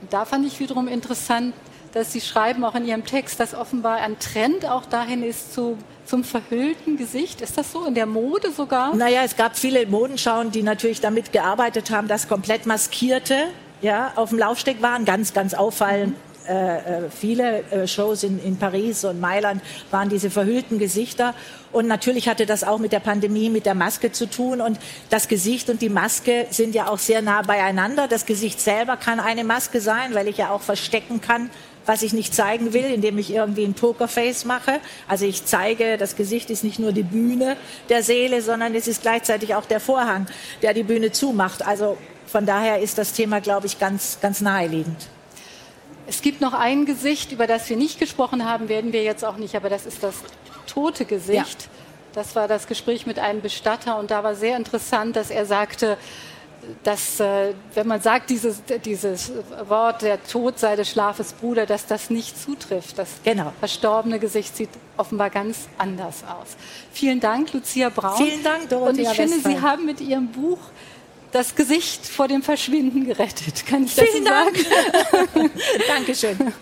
Und 0.00 0.12
da 0.12 0.24
fand 0.24 0.46
ich 0.46 0.60
wiederum 0.60 0.88
interessant, 0.88 1.54
dass 1.92 2.12
Sie 2.12 2.20
schreiben 2.20 2.64
auch 2.64 2.74
in 2.74 2.86
Ihrem 2.86 3.04
Text, 3.04 3.40
dass 3.40 3.54
offenbar 3.54 3.96
ein 3.96 4.18
Trend 4.18 4.66
auch 4.66 4.84
dahin 4.84 5.22
ist 5.22 5.54
zu, 5.54 5.78
zum 6.04 6.24
verhüllten 6.24 6.98
Gesicht. 6.98 7.40
Ist 7.40 7.56
das 7.56 7.72
so 7.72 7.84
in 7.86 7.94
der 7.94 8.06
Mode 8.06 8.52
sogar? 8.52 8.94
Naja, 8.94 9.22
es 9.24 9.36
gab 9.36 9.56
viele 9.56 9.86
Modenschauen, 9.86 10.50
die 10.50 10.62
natürlich 10.62 11.00
damit 11.00 11.32
gearbeitet 11.32 11.90
haben, 11.90 12.06
dass 12.06 12.28
komplett 12.28 12.66
maskierte 12.66 13.48
ja, 13.82 14.12
auf 14.16 14.30
dem 14.30 14.38
Laufsteg 14.38 14.82
waren, 14.82 15.04
ganz, 15.04 15.32
ganz 15.32 15.54
auffallend. 15.54 16.12
Mhm. 16.12 16.25
Äh, 16.48 16.76
äh, 16.76 17.10
viele 17.10 17.64
äh, 17.70 17.86
Shows 17.88 18.22
in, 18.22 18.42
in 18.42 18.56
Paris 18.56 19.04
und 19.04 19.20
Mailand 19.20 19.62
waren 19.90 20.08
diese 20.08 20.30
verhüllten 20.30 20.78
Gesichter. 20.78 21.34
Und 21.72 21.88
natürlich 21.88 22.28
hatte 22.28 22.46
das 22.46 22.62
auch 22.62 22.78
mit 22.78 22.92
der 22.92 23.00
Pandemie, 23.00 23.50
mit 23.50 23.66
der 23.66 23.74
Maske 23.74 24.12
zu 24.12 24.26
tun. 24.26 24.60
Und 24.60 24.78
das 25.10 25.28
Gesicht 25.28 25.68
und 25.70 25.82
die 25.82 25.88
Maske 25.88 26.46
sind 26.50 26.74
ja 26.74 26.88
auch 26.88 26.98
sehr 26.98 27.20
nah 27.22 27.42
beieinander. 27.42 28.06
Das 28.06 28.26
Gesicht 28.26 28.60
selber 28.60 28.96
kann 28.96 29.18
eine 29.18 29.44
Maske 29.44 29.80
sein, 29.80 30.14
weil 30.14 30.28
ich 30.28 30.36
ja 30.36 30.50
auch 30.50 30.62
verstecken 30.62 31.20
kann, 31.20 31.50
was 31.84 32.02
ich 32.02 32.12
nicht 32.12 32.34
zeigen 32.34 32.72
will, 32.72 32.84
indem 32.84 33.18
ich 33.18 33.32
irgendwie 33.32 33.64
ein 33.64 33.74
Pokerface 33.74 34.44
mache. 34.44 34.80
Also 35.08 35.24
ich 35.24 35.44
zeige, 35.44 35.96
das 35.96 36.16
Gesicht 36.16 36.50
ist 36.50 36.64
nicht 36.64 36.78
nur 36.78 36.92
die 36.92 37.02
Bühne 37.02 37.56
der 37.88 38.02
Seele, 38.02 38.40
sondern 38.40 38.74
es 38.74 38.86
ist 38.88 39.02
gleichzeitig 39.02 39.54
auch 39.54 39.64
der 39.64 39.80
Vorhang, 39.80 40.26
der 40.62 40.74
die 40.74 40.82
Bühne 40.84 41.12
zumacht. 41.12 41.66
Also 41.66 41.96
von 42.26 42.46
daher 42.46 42.80
ist 42.80 42.98
das 42.98 43.12
Thema, 43.12 43.40
glaube 43.40 43.66
ich, 43.66 43.78
ganz, 43.78 44.18
ganz 44.20 44.40
naheliegend. 44.40 45.08
Es 46.06 46.22
gibt 46.22 46.40
noch 46.40 46.52
ein 46.52 46.86
Gesicht, 46.86 47.32
über 47.32 47.46
das 47.46 47.68
wir 47.68 47.76
nicht 47.76 47.98
gesprochen 47.98 48.44
haben, 48.44 48.68
werden 48.68 48.92
wir 48.92 49.02
jetzt 49.02 49.24
auch 49.24 49.36
nicht, 49.36 49.56
aber 49.56 49.68
das 49.68 49.86
ist 49.86 50.02
das 50.02 50.14
tote 50.66 51.04
Gesicht. 51.04 51.62
Ja. 51.62 51.68
Das 52.12 52.34
war 52.34 52.48
das 52.48 52.66
Gespräch 52.66 53.06
mit 53.06 53.18
einem 53.18 53.42
Bestatter 53.42 53.98
und 53.98 54.10
da 54.10 54.24
war 54.24 54.34
sehr 54.34 54.56
interessant, 54.56 55.16
dass 55.16 55.30
er 55.30 55.44
sagte, 55.44 55.98
dass, 56.82 57.20
äh, 57.20 57.54
wenn 57.74 57.86
man 57.86 58.00
sagt, 58.00 58.30
dieses, 58.30 58.62
dieses 58.84 59.32
Wort, 59.68 60.02
der 60.02 60.22
Tod 60.24 60.58
sei 60.58 60.76
des 60.76 60.90
Schlafes 60.90 61.32
Bruder, 61.32 61.66
dass 61.66 61.86
das 61.86 62.10
nicht 62.10 62.40
zutrifft. 62.40 62.98
Das 62.98 63.08
genau. 63.22 63.52
verstorbene 63.60 64.18
Gesicht 64.18 64.56
sieht 64.56 64.70
offenbar 64.96 65.30
ganz 65.30 65.68
anders 65.78 66.24
aus. 66.24 66.56
Vielen 66.92 67.20
Dank, 67.20 67.52
Lucia 67.52 67.88
Braun. 67.88 68.16
Vielen 68.16 68.42
Dank, 68.42 68.68
Dorothea 68.68 68.90
Und 68.90 68.98
ich 69.00 69.08
finde, 69.10 69.48
Sie 69.48 69.60
haben 69.60 69.84
mit 69.86 70.00
Ihrem 70.00 70.28
Buch 70.28 70.58
das 71.32 71.54
Gesicht 71.54 72.06
vor 72.06 72.28
dem 72.28 72.42
Verschwinden 72.42 73.06
gerettet. 73.06 73.66
Kann 73.66 73.84
ich 73.84 73.94
das 73.94 74.08
Vielen 74.08 74.24
so 74.24 74.30
Dank. 74.30 74.56
Dankeschön. 75.88 76.36